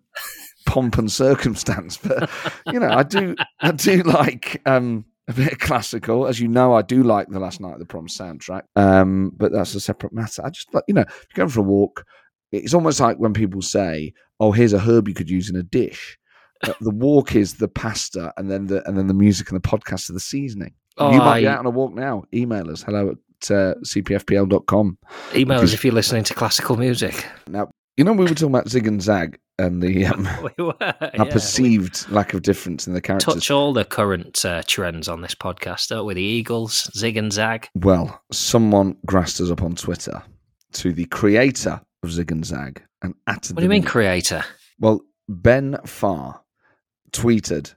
pomp 0.65 0.98
and 0.98 1.12
circumstance, 1.12 1.98
but 1.98 2.30
you 2.67 2.80
know, 2.80 2.89
I 2.89 3.04
do, 3.04 3.36
I 3.62 3.72
do 3.72 4.04
like 4.04 4.62
um, 4.65 5.06
a 5.28 5.34
bit 5.34 5.54
of 5.54 5.60
classical. 5.60 6.28
As 6.28 6.39
you 6.39 6.48
know, 6.48 6.74
I 6.74 6.82
do 6.82 7.04
like 7.04 7.30
the 7.30 7.39
Last 7.39 7.62
Night 7.62 7.74
of 7.74 7.80
the 7.80 7.86
Prom 7.86 8.08
soundtrack. 8.08 8.63
Um, 8.76 9.32
but 9.36 9.52
that's 9.52 9.76
a 9.76 9.80
separate 9.80 10.13
matter. 10.13 10.45
I 10.45 10.50
just 10.50 10.74
like, 10.74 10.84
you 10.88 10.93
know, 10.93 11.02
if 11.02 11.28
you're 11.30 11.45
going 11.45 11.50
for 11.50 11.62
a 11.62 11.63
walk, 11.63 12.06
it's 12.52 12.74
almost 12.74 13.00
like 13.00 13.17
when 13.17 13.34
people 13.34 13.62
say, 13.62 14.13
"Oh, 14.39 14.52
here's 14.52 14.74
a 14.74 14.80
herb 14.80 15.08
you 15.08 15.13
could 15.13 15.30
use 15.30 15.50
in 15.50 15.56
a 15.56 15.63
dish." 15.63 16.17
Uh, 16.63 16.74
the 16.82 16.91
walk 16.91 17.36
is 17.36 17.56
the 17.56 17.67
pasta, 17.67 18.34
and 18.38 18.52
then 18.52 18.67
the 18.67 18.88
and 18.88 18.98
then 18.98 19.08
the 19.08 19.13
music 19.13 19.50
and 19.50 19.62
the 19.62 19.67
podcast 19.67 20.10
are 20.10 20.13
the 20.13 20.19
seasoning. 20.19 20.74
Oh, 20.98 21.12
you 21.12 21.19
might 21.19 21.41
be 21.41 21.48
out 21.48 21.60
on 21.60 21.65
a 21.65 21.72
walk 21.72 21.93
now. 21.93 22.24
Email 22.34 22.69
us 22.69 22.84
hello 22.84 23.10
at 23.10 23.17
uh, 23.49 23.75
cpfpl.com. 23.86 24.97
Email 25.36 25.60
us 25.60 25.73
if 25.73 25.84
you're 25.84 25.93
listening 25.93 26.23
to 26.25 26.34
classical 26.34 26.78
music. 26.78 27.25
Now, 27.47 27.69
you 27.97 28.04
know, 28.04 28.13
we 28.13 28.25
were 28.25 28.30
talking 28.30 28.47
about 28.47 28.69
Zig 28.69 28.88
and 28.88 29.02
Zag 29.02 29.39
and 29.58 29.84
the 29.84 30.06
um, 30.08 30.28
we 30.58 30.63
were. 30.63 30.73
yeah. 30.80 31.23
perceived 31.25 32.10
lack 32.10 32.34
of 32.34 32.41
difference 32.41 32.88
in 32.88 32.93
the 32.93 33.02
characters. 33.02 33.34
touch 33.34 33.52
all 33.52 33.73
the 33.73 33.86
current 33.86 34.43
uh, 34.45 34.63
trends 34.65 35.08
on 35.08 35.21
this 35.21 35.36
podcast, 35.36 35.89
don't 35.89 36.06
we? 36.06 36.13
The 36.13 36.21
Eagles, 36.21 36.89
Zig 36.97 37.17
and 37.17 37.32
Zag. 37.32 37.67
Well, 37.75 38.21
someone 38.32 38.97
grassed 39.06 39.41
us 39.41 39.52
up 39.52 39.62
on 39.62 39.75
Twitter 39.75 40.23
to 40.73 40.93
the 40.93 41.06
creator 41.06 41.82
of 42.04 42.12
Zig 42.12 42.32
and 42.32 42.45
Zag 42.45 42.82
and 43.02 43.13
at 43.28 43.47
What 43.47 43.58
do 43.58 43.63
you 43.63 43.69
mean, 43.69 43.84
creator? 43.84 44.43
Well, 44.80 45.02
Ben 45.28 45.78
Farr 45.86 46.41
tweeted, 47.12 47.75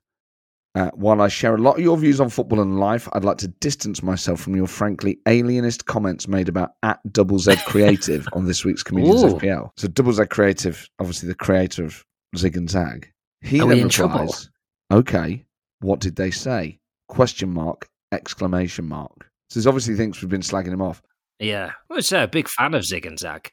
uh, 0.74 0.90
while 0.94 1.20
I 1.20 1.28
share 1.28 1.54
a 1.54 1.58
lot 1.58 1.76
of 1.76 1.82
your 1.82 1.98
views 1.98 2.20
on 2.20 2.30
football 2.30 2.60
and 2.60 2.80
life, 2.80 3.08
I'd 3.12 3.24
like 3.24 3.36
to 3.38 3.48
distance 3.48 4.02
myself 4.02 4.40
from 4.40 4.56
your 4.56 4.66
frankly 4.66 5.18
alienist 5.28 5.86
comments 5.86 6.26
made 6.26 6.48
about 6.48 6.72
at 6.82 7.00
Double 7.12 7.38
Z 7.38 7.56
Creative 7.66 8.26
on 8.32 8.46
this 8.46 8.64
week's 8.64 8.82
Comedians 8.82 9.22
Ooh. 9.22 9.36
FPL. 9.36 9.70
So 9.76 9.88
Double 9.88 10.12
Z 10.12 10.24
Creative, 10.26 10.88
obviously 10.98 11.28
the 11.28 11.34
creator 11.34 11.84
of 11.84 12.04
Zig 12.36 12.56
and 12.56 12.70
Zag, 12.70 13.12
he 13.42 13.60
Are 13.60 13.68
then 13.68 13.84
replies, 13.84 14.50
"Okay, 14.90 15.44
what 15.80 16.00
did 16.00 16.16
they 16.16 16.30
say?" 16.30 16.78
Question 17.08 17.52
mark 17.52 17.88
exclamation 18.12 18.86
mark. 18.86 19.28
So 19.50 19.60
he 19.60 19.66
obviously 19.66 19.96
thinks 19.96 20.22
we've 20.22 20.30
been 20.30 20.40
slagging 20.40 20.72
him 20.72 20.82
off. 20.82 21.02
Yeah. 21.38 21.72
I 21.90 21.94
was 21.94 22.12
a 22.12 22.28
big 22.28 22.48
fan 22.48 22.74
of 22.74 22.84
Zig 22.84 23.04
and 23.04 23.18
Zag. 23.18 23.50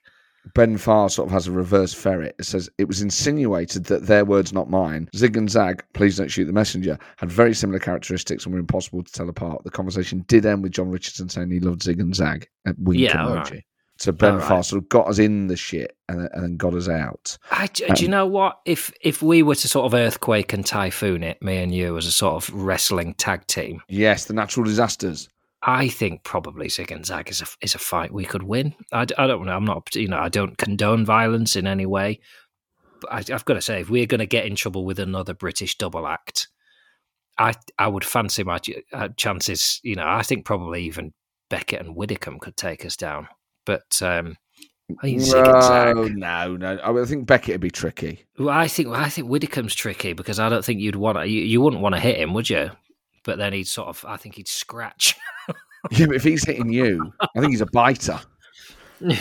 Ben 0.53 0.77
Farr 0.77 1.09
sort 1.09 1.27
of 1.27 1.31
has 1.33 1.47
a 1.47 1.51
reverse 1.51 1.93
ferret. 1.93 2.35
It 2.39 2.45
says 2.45 2.69
it 2.77 2.87
was 2.87 3.01
insinuated 3.01 3.85
that 3.85 4.07
their 4.07 4.25
words, 4.25 4.53
not 4.53 4.69
mine. 4.69 5.09
Zig 5.15 5.37
and 5.37 5.49
Zag, 5.49 5.83
please 5.93 6.17
don't 6.17 6.29
shoot 6.29 6.45
the 6.45 6.53
messenger, 6.53 6.97
had 7.17 7.31
very 7.31 7.53
similar 7.53 7.79
characteristics 7.79 8.45
and 8.45 8.53
were 8.53 8.59
impossible 8.59 9.03
to 9.03 9.11
tell 9.11 9.29
apart. 9.29 9.63
The 9.63 9.69
conversation 9.71 10.25
did 10.27 10.45
end 10.45 10.63
with 10.63 10.71
Jon 10.73 10.89
Richardson 10.89 11.29
saying 11.29 11.51
he 11.51 11.59
loved 11.59 11.83
Zig 11.83 11.99
and 11.99 12.15
Zag. 12.15 12.47
A 12.65 12.73
wink 12.77 12.99
Yeah, 13.01 13.17
emoji. 13.17 13.61
So 13.99 14.13
Ben 14.13 14.35
Alright. 14.35 14.47
Farr 14.47 14.63
sort 14.63 14.81
of 14.81 14.87
got 14.87 15.07
us 15.07 15.19
in 15.19 15.47
the 15.47 15.57
shit 15.57 15.97
and, 16.07 16.29
and 16.31 16.41
then 16.43 16.55
got 16.55 16.73
us 16.73 16.87
out. 16.87 17.37
I, 17.51 17.67
do 17.67 17.83
you 18.01 18.07
Um, 18.07 18.11
know 18.11 18.25
what? 18.27 18.59
If 18.65 18.93
if 19.01 19.21
we 19.21 19.43
were 19.43 19.55
to 19.55 19.67
sort 19.67 19.85
of 19.87 19.93
earthquake 19.93 20.53
and 20.53 20.65
typhoon 20.65 21.21
it, 21.21 21.41
me 21.41 21.57
and 21.57 21.75
you 21.75 21.97
as 21.97 22.05
a 22.05 22.11
sort 22.11 22.35
of 22.35 22.49
wrestling 22.53 23.13
tag 23.15 23.45
team, 23.47 23.81
Yes, 23.89 24.23
the 24.25 24.33
natural 24.33 24.65
disasters. 24.65 25.27
I 25.61 25.89
think 25.89 26.23
probably 26.23 26.69
Zig 26.69 26.91
and 26.91 27.05
Zag 27.05 27.29
is 27.29 27.41
a 27.41 27.45
is 27.61 27.75
a 27.75 27.79
fight 27.79 28.13
we 28.13 28.25
could 28.25 28.43
win. 28.43 28.75
I, 28.93 29.01
I 29.17 29.27
don't 29.27 29.45
know. 29.45 29.55
I'm 29.55 29.65
not 29.65 29.93
you 29.95 30.07
know 30.07 30.19
I 30.19 30.29
don't 30.29 30.57
condone 30.57 31.05
violence 31.05 31.55
in 31.55 31.67
any 31.67 31.85
way, 31.85 32.21
but 33.01 33.11
I, 33.11 33.17
I've 33.33 33.45
got 33.45 33.55
to 33.55 33.61
say 33.61 33.81
if 33.81 33.89
we're 33.89 34.05
going 34.05 34.19
to 34.19 34.25
get 34.25 34.45
in 34.45 34.55
trouble 34.55 34.85
with 34.85 34.99
another 34.99 35.33
British 35.33 35.77
double 35.77 36.07
act, 36.07 36.47
I 37.37 37.53
I 37.77 37.87
would 37.87 38.05
fancy 38.05 38.43
my 38.43 38.59
uh, 38.93 39.09
chances. 39.17 39.81
You 39.83 39.95
know, 39.95 40.07
I 40.07 40.23
think 40.23 40.45
probably 40.45 40.83
even 40.83 41.13
Beckett 41.49 41.81
and 41.81 41.95
Widdicombe 41.95 42.39
could 42.39 42.55
take 42.55 42.85
us 42.85 42.95
down. 42.95 43.27
But 43.65 44.01
um, 44.01 44.37
I 44.99 45.01
think 45.03 45.21
Zig 45.21 45.45
and 45.45 45.63
Zag. 45.63 45.95
No, 45.95 46.55
no, 46.55 46.55
no. 46.75 47.01
I 47.01 47.05
think 47.05 47.27
Beckett 47.27 47.55
would 47.55 47.61
be 47.61 47.69
tricky. 47.69 48.25
Well, 48.37 48.49
I 48.49 48.67
think 48.67 48.89
I 48.89 49.09
think 49.09 49.27
Widdicombe's 49.27 49.75
tricky 49.75 50.13
because 50.13 50.39
I 50.39 50.47
don't 50.47 50.63
think 50.63 50.79
you'd 50.79 50.95
want 50.95 51.17
to. 51.17 51.27
You, 51.27 51.41
you 51.41 51.61
wouldn't 51.61 51.81
want 51.81 51.95
to 51.95 52.01
hit 52.01 52.17
him, 52.17 52.33
would 52.33 52.49
you? 52.49 52.71
But 53.23 53.37
then 53.37 53.53
he'd 53.53 53.67
sort 53.67 53.87
of. 53.89 54.03
I 54.07 54.17
think 54.17 54.35
he'd 54.35 54.47
scratch. 54.47 55.15
Yeah, 55.91 56.07
but 56.07 56.15
if 56.17 56.23
he's 56.23 56.45
hitting 56.45 56.71
you, 56.73 57.13
I 57.21 57.39
think 57.39 57.51
he's 57.51 57.61
a 57.61 57.65
biter. 57.67 58.19
I 59.07 59.13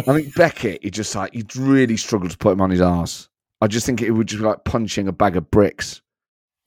think 0.00 0.34
Beckett, 0.34 0.82
he 0.82 0.90
just 0.90 1.14
like 1.14 1.34
he'd 1.34 1.54
really 1.56 1.96
struggle 1.98 2.28
to 2.28 2.38
put 2.38 2.52
him 2.52 2.60
on 2.62 2.70
his 2.70 2.80
arse. 2.80 3.28
I 3.60 3.66
just 3.66 3.84
think 3.84 4.00
it 4.00 4.10
would 4.12 4.26
just 4.26 4.40
be 4.40 4.46
like 4.46 4.64
punching 4.64 5.08
a 5.08 5.12
bag 5.12 5.36
of 5.36 5.50
bricks. 5.50 6.00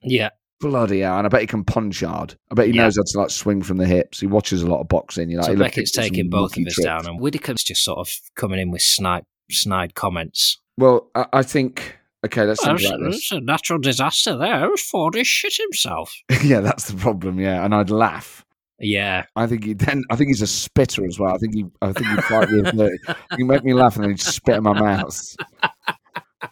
yeah, 0.03 0.29
Bloody 0.59 0.99
hell! 0.99 1.17
And 1.17 1.25
I 1.25 1.29
bet 1.29 1.41
he 1.41 1.47
can 1.47 1.63
punch 1.63 2.01
hard. 2.01 2.36
I 2.51 2.55
bet 2.55 2.67
he 2.67 2.73
Yeah. 2.73 2.83
knows 2.83 2.95
how 2.97 3.03
to 3.03 3.19
like 3.19 3.31
swing 3.31 3.63
from 3.63 3.77
the 3.77 3.88
hips. 3.88 4.19
He 4.19 4.27
watches 4.27 4.62
a 4.62 4.67
lot 4.67 4.81
of 4.81 4.88
boxing. 4.88 5.29
You 5.31 5.38
know, 5.38 5.43
so 5.43 5.51
he'll 5.55 5.59
Beckett's 5.59 5.91
taking 5.91 6.29
both 6.29 6.55
of 6.55 6.67
us 6.67 6.79
down, 6.83 7.07
and 7.07 7.19
Widdicombe's 7.19 7.63
just 7.63 7.83
sort 7.83 7.97
of 7.99 8.13
coming 8.36 8.59
in 8.59 8.69
with 8.69 8.81
snide, 8.83 9.25
snide 9.49 9.95
comments. 9.95 10.59
Well, 10.77 11.09
I, 11.15 11.25
I 11.33 11.43
think 11.43 11.97
okay. 12.25 12.43
Let's 12.45 12.63
think 12.63 12.79
Well, 12.81 12.95
about 12.95 13.05
this. 13.12 13.17
it's 13.17 13.31
a 13.31 13.39
natural 13.41 13.79
disaster 13.79 14.38
there. 14.38 14.69
Fordy 14.77 15.23
shit 15.23 15.55
himself. 15.55 16.13
yeah, 16.43 16.59
that's 16.62 16.89
the 16.89 16.97
problem. 16.97 17.39
Yeah, 17.39 17.63
and 17.63 17.73
I'd 17.75 17.89
laugh. 17.89 18.45
Yeah, 18.79 19.25
I 19.36 19.47
think 19.47 19.63
he 19.63 19.73
then. 19.73 20.03
I 20.09 20.15
think 20.15 20.29
he's 20.29 20.41
a 20.41 20.47
spitter 20.47 21.05
as 21.05 21.17
well. 21.19 21.33
I 21.33 21.38
think 21.38 21.53
he. 21.53 21.65
I 21.81 21.93
think 21.93 22.07
he'd 22.07 22.23
fight 22.25 22.49
me. 22.49 22.62
with- 22.62 22.97
He 23.38 23.43
make 23.43 23.63
me 23.63 23.73
laugh 23.73 23.95
and 23.95 24.03
then 24.03 24.12
he'd 24.12 24.19
spit 24.19 24.55
in 24.57 24.63
my 24.63 24.73
mouth. 24.79 25.36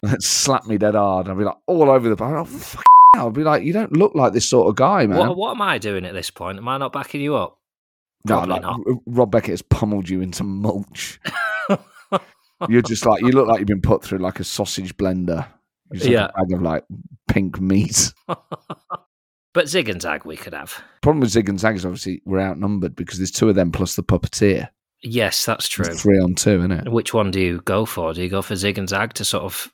And 0.02 0.22
slap 0.22 0.64
me 0.66 0.78
dead 0.78 0.94
hard. 0.94 1.28
I'd 1.28 1.36
be 1.36 1.44
like 1.44 1.54
all 1.66 1.90
over 1.90 2.12
the. 2.12 2.16
Oh. 2.24 3.26
I'd 3.26 3.34
be 3.34 3.44
like, 3.44 3.62
you 3.62 3.74
don't 3.74 3.92
look 3.94 4.14
like 4.14 4.32
this 4.32 4.48
sort 4.48 4.68
of 4.68 4.74
guy, 4.74 5.06
man. 5.06 5.18
what, 5.18 5.36
what 5.36 5.50
am 5.50 5.60
I 5.60 5.76
doing 5.76 6.06
at 6.06 6.14
this 6.14 6.30
point? 6.30 6.56
Am 6.56 6.66
I 6.66 6.78
not 6.78 6.94
backing 6.94 7.20
you 7.20 7.36
up? 7.36 7.58
no, 8.26 8.40
like 8.44 8.62
not. 8.62 8.80
Rob 9.06 9.30
Beckett 9.30 9.50
has 9.50 9.62
pummeled 9.62 10.08
you 10.08 10.22
into 10.22 10.44
mulch. 10.44 11.20
You're 12.68 12.80
just 12.82 13.04
like 13.04 13.20
you 13.20 13.28
look 13.32 13.48
like 13.48 13.58
you've 13.58 13.66
been 13.68 13.82
put 13.82 14.02
through 14.02 14.18
like 14.18 14.40
a 14.40 14.44
sausage 14.44 14.96
blender. 14.96 15.46
Just 15.94 16.04
like 16.06 16.12
Yeah. 16.12 16.24
a 16.26 16.32
bag 16.44 16.52
of 16.54 16.62
like 16.62 16.84
pink 17.28 17.60
meat. 17.60 18.12
But 19.54 19.68
Zig 19.68 19.90
and 19.90 20.00
Zag 20.00 20.24
we 20.24 20.36
could 20.38 20.54
have. 20.54 20.82
Problem 21.02 21.20
with 21.20 21.28
Zig 21.30 21.46
and 21.48 21.60
Zag 21.60 21.76
is 21.76 21.84
obviously 21.84 22.22
we're 22.24 22.40
outnumbered 22.40 22.96
because 22.96 23.18
there's 23.18 23.30
two 23.30 23.50
of 23.50 23.54
them 23.54 23.70
plus 23.70 23.96
the 23.96 24.02
puppeteer. 24.02 24.68
Yes, 25.02 25.44
that's 25.44 25.68
true. 25.68 25.84
It's 25.86 26.00
three 26.02 26.18
on 26.18 26.34
two, 26.34 26.58
isn't 26.60 26.72
it? 26.72 26.90
Which 26.90 27.12
one 27.12 27.30
do 27.30 27.38
you 27.38 27.60
go 27.60 27.84
for? 27.84 28.14
Do 28.14 28.22
you 28.22 28.30
go 28.30 28.40
for 28.40 28.56
Zig 28.56 28.78
and 28.78 28.88
Zag 28.88 29.12
to 29.14 29.26
sort 29.26 29.44
of 29.44 29.70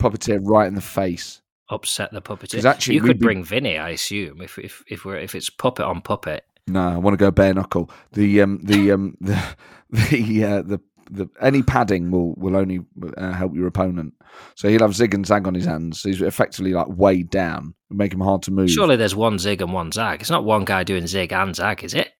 Puppeteer 0.00 0.38
right 0.42 0.68
in 0.68 0.74
the 0.76 0.80
face. 0.80 1.40
upset 1.70 2.12
the 2.12 2.22
puppeteer. 2.22 2.64
actually 2.64 2.94
you 2.94 3.00
could 3.00 3.18
be- 3.18 3.24
bring 3.26 3.42
Vinny, 3.42 3.76
I 3.78 3.88
assume, 3.90 4.40
if 4.42 4.58
if 4.60 4.84
if 4.86 5.04
we're 5.04 5.16
if 5.16 5.34
it's 5.34 5.50
puppet 5.50 5.86
on 5.86 6.02
puppet. 6.02 6.44
No, 6.68 6.88
I 6.88 6.96
want 6.98 7.14
to 7.14 7.18
go 7.18 7.32
bare 7.32 7.54
knuckle. 7.54 7.90
The 8.12 8.42
um 8.42 8.60
the 8.62 8.92
um 8.92 9.16
the 9.20 9.42
the 9.90 10.44
uh, 10.44 10.62
the 10.62 10.80
the 11.10 11.28
any 11.40 11.62
padding 11.62 12.10
will 12.10 12.34
will 12.36 12.56
only 12.56 12.80
uh, 13.16 13.32
help 13.32 13.54
your 13.54 13.66
opponent. 13.66 14.14
So 14.54 14.68
he'll 14.68 14.80
have 14.82 14.94
zig 14.94 15.14
and 15.14 15.26
zag 15.26 15.46
on 15.46 15.54
his 15.54 15.64
hands. 15.64 16.00
So 16.00 16.08
he's 16.08 16.20
effectively 16.22 16.72
like 16.72 16.88
weighed 16.88 17.30
down, 17.30 17.74
make 17.90 18.12
him 18.12 18.20
hard 18.20 18.42
to 18.42 18.50
move. 18.50 18.70
Surely 18.70 18.96
there's 18.96 19.14
one 19.14 19.38
Zig 19.38 19.62
and 19.62 19.72
one 19.72 19.92
Zag. 19.92 20.20
It's 20.20 20.30
not 20.30 20.44
one 20.44 20.64
guy 20.64 20.84
doing 20.84 21.06
Zig 21.06 21.32
and 21.32 21.54
Zag, 21.56 21.82
is 21.84 21.94
it? 21.94 22.10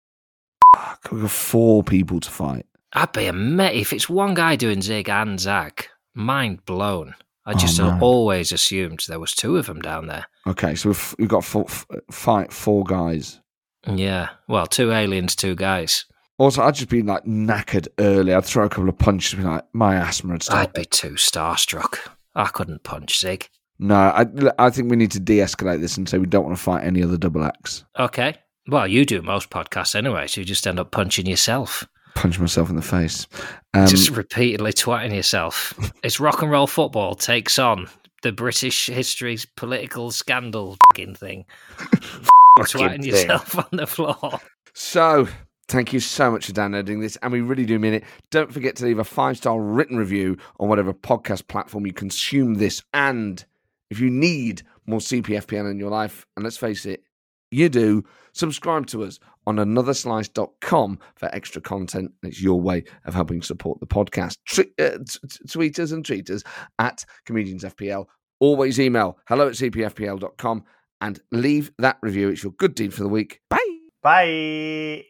We've 1.11 1.23
got 1.23 1.31
four 1.31 1.83
people 1.83 2.21
to 2.21 2.31
fight. 2.31 2.67
I'd 2.93 3.13
be 3.13 3.27
a 3.27 3.33
met 3.33 3.75
if 3.75 3.93
it's 3.93 4.09
one 4.09 4.35
guy 4.35 4.57
doing 4.57 4.83
Zig 4.83 5.09
and 5.09 5.39
Zag. 5.39 5.87
Mind 6.15 6.65
blown. 6.65 7.15
I 7.45 7.53
Oh, 7.53 7.57
just 7.57 7.79
man. 7.81 8.01
always 8.01 8.51
assumed 8.53 9.05
there 9.07 9.21
was 9.21 9.33
two 9.35 9.57
of 9.57 9.67
them 9.67 9.81
down 9.81 10.07
there. 10.07 10.27
Okay, 10.47 10.75
so 10.75 10.89
we've, 10.89 11.15
we've 11.19 11.29
got 11.29 11.45
four, 11.45 11.65
f- 11.69 11.87
fight 12.11 12.53
four 12.53 12.83
guys. 12.85 13.41
Yeah. 13.87 14.31
Well, 14.49 14.67
two 14.67 14.91
aliens, 14.93 15.37
two 15.37 15.55
guys. 15.55 16.07
Also, 16.39 16.63
I'd 16.63 16.75
just 16.75 16.89
be 16.91 17.03
like 17.03 17.25
knackered 17.25 17.89
early. 17.99 18.35
I'd 18.35 18.45
throw 18.45 18.67
a 18.67 18.69
couple 18.69 18.89
of 18.89 18.99
punches, 18.99 19.35
and 19.35 19.43
be 19.43 19.49
like 19.49 19.65
my 19.73 19.97
asthma 19.97 20.33
would 20.33 20.43
start. 20.43 20.69
I'd 20.69 20.73
be 20.75 20.85
too 20.85 21.13
starstruck. 21.13 21.99
I 22.35 22.47
couldn't 22.49 22.83
punch 22.83 23.19
Zig. 23.19 23.49
No, 23.79 23.95
I 23.95 24.27
I 24.59 24.71
think 24.71 24.91
we 24.91 24.97
need 24.97 25.11
to 25.13 25.21
de-escalate 25.21 25.81
this 25.81 25.97
and 25.97 26.09
say 26.09 26.19
we 26.19 26.27
don't 26.27 26.45
want 26.45 26.57
to 26.57 26.63
fight 26.63 26.85
any 26.85 27.03
other 27.03 27.17
double 27.17 27.45
acts. 27.45 27.85
Okay. 27.99 28.37
Well, 28.69 28.87
you 28.89 29.05
do 29.07 29.23
most 29.23 29.51
podcasts 29.51 29.95
anyway, 29.95 30.27
so 30.27 30.41
you 30.41 30.45
just 30.45 30.67
end 30.67 30.81
up 30.81 30.91
punching 30.91 31.27
yourself. 31.27 31.87
Punch 32.15 32.39
myself 32.41 32.69
in 32.71 32.77
the 32.77 32.83
face. 32.83 33.27
Um, 33.75 33.87
just 33.87 34.11
repeatedly 34.11 34.73
twatting 34.73 35.15
yourself. 35.15 35.75
It's 36.03 36.19
rock 36.21 36.43
and 36.43 36.51
roll 36.51 36.67
football 36.67 37.15
takes 37.15 37.59
on 37.59 37.89
the 38.23 38.33
British 38.33 38.87
history's 38.87 39.45
political 39.57 40.11
scandal 40.11 40.77
fing 40.95 41.15
thing. 41.15 41.45
twatting 42.59 43.03
thing. 43.03 43.05
yourself 43.05 43.57
on 43.59 43.69
the 43.73 43.87
floor. 43.87 44.41
So, 44.75 45.29
thank 45.69 45.93
you 45.93 46.01
so 46.01 46.31
much 46.31 46.47
for 46.47 46.53
downloading 46.53 47.01
this, 47.01 47.17
and 47.23 47.33
we 47.33 47.41
really 47.41 47.65
do 47.67 47.79
mean 47.79 47.95
it. 47.95 48.05
Don't 48.31 48.53
forget 48.53 48.77
to 48.77 48.85
leave 48.85 48.99
a 48.99 49.05
five 49.05 49.37
star 49.37 49.61
written 49.61 49.97
review 49.97 50.37
on 50.59 50.69
whatever 50.69 50.93
podcast 50.93 51.49
platform 51.49 51.87
you 51.87 51.93
consume 51.93 52.55
this. 52.55 52.83
And 52.95 53.45
if 53.91 54.01
you 54.01 54.11
need 54.11 54.63
more 54.87 55.01
CPFPL 55.01 55.71
in 55.71 55.79
your 55.79 55.91
life, 55.91 56.27
and 56.37 56.45
let's 56.45 56.57
face 56.57 56.87
it, 56.87 57.03
you 57.51 57.69
do, 57.69 58.05
subscribe 58.33 58.87
to 58.89 59.05
us 59.05 59.19
on 59.47 59.57
anotherslice.com 59.57 60.99
for 61.15 61.35
extra 61.35 61.63
content. 61.63 62.13
It's 62.23 62.43
your 62.43 62.61
way 62.61 62.85
of 63.05 63.15
helping 63.15 63.43
support 63.43 63.79
the 63.81 63.87
podcast. 63.87 64.39
Tre- 64.45 64.73
uh, 64.79 64.99
t- 65.09 65.19
tweet 65.49 65.79
us 65.79 65.93
and 65.93 66.05
tweet 66.05 66.29
us 66.31 66.43
at 66.79 67.05
comediansfpl. 67.29 68.07
Always 68.41 68.81
email 68.81 69.19
hello 69.29 69.49
at 69.49 69.55
cpfpl.com 69.55 70.65
and 71.01 71.21
leave 71.31 71.71
that 71.79 71.99
review. 72.03 72.29
It's 72.29 72.43
your 72.43 72.53
good 72.53 72.75
deed 72.75 72.93
for 72.93 73.03
the 73.03 73.09
week. 73.09 73.41
Bye. 73.49 73.79
Bye. 74.03 75.05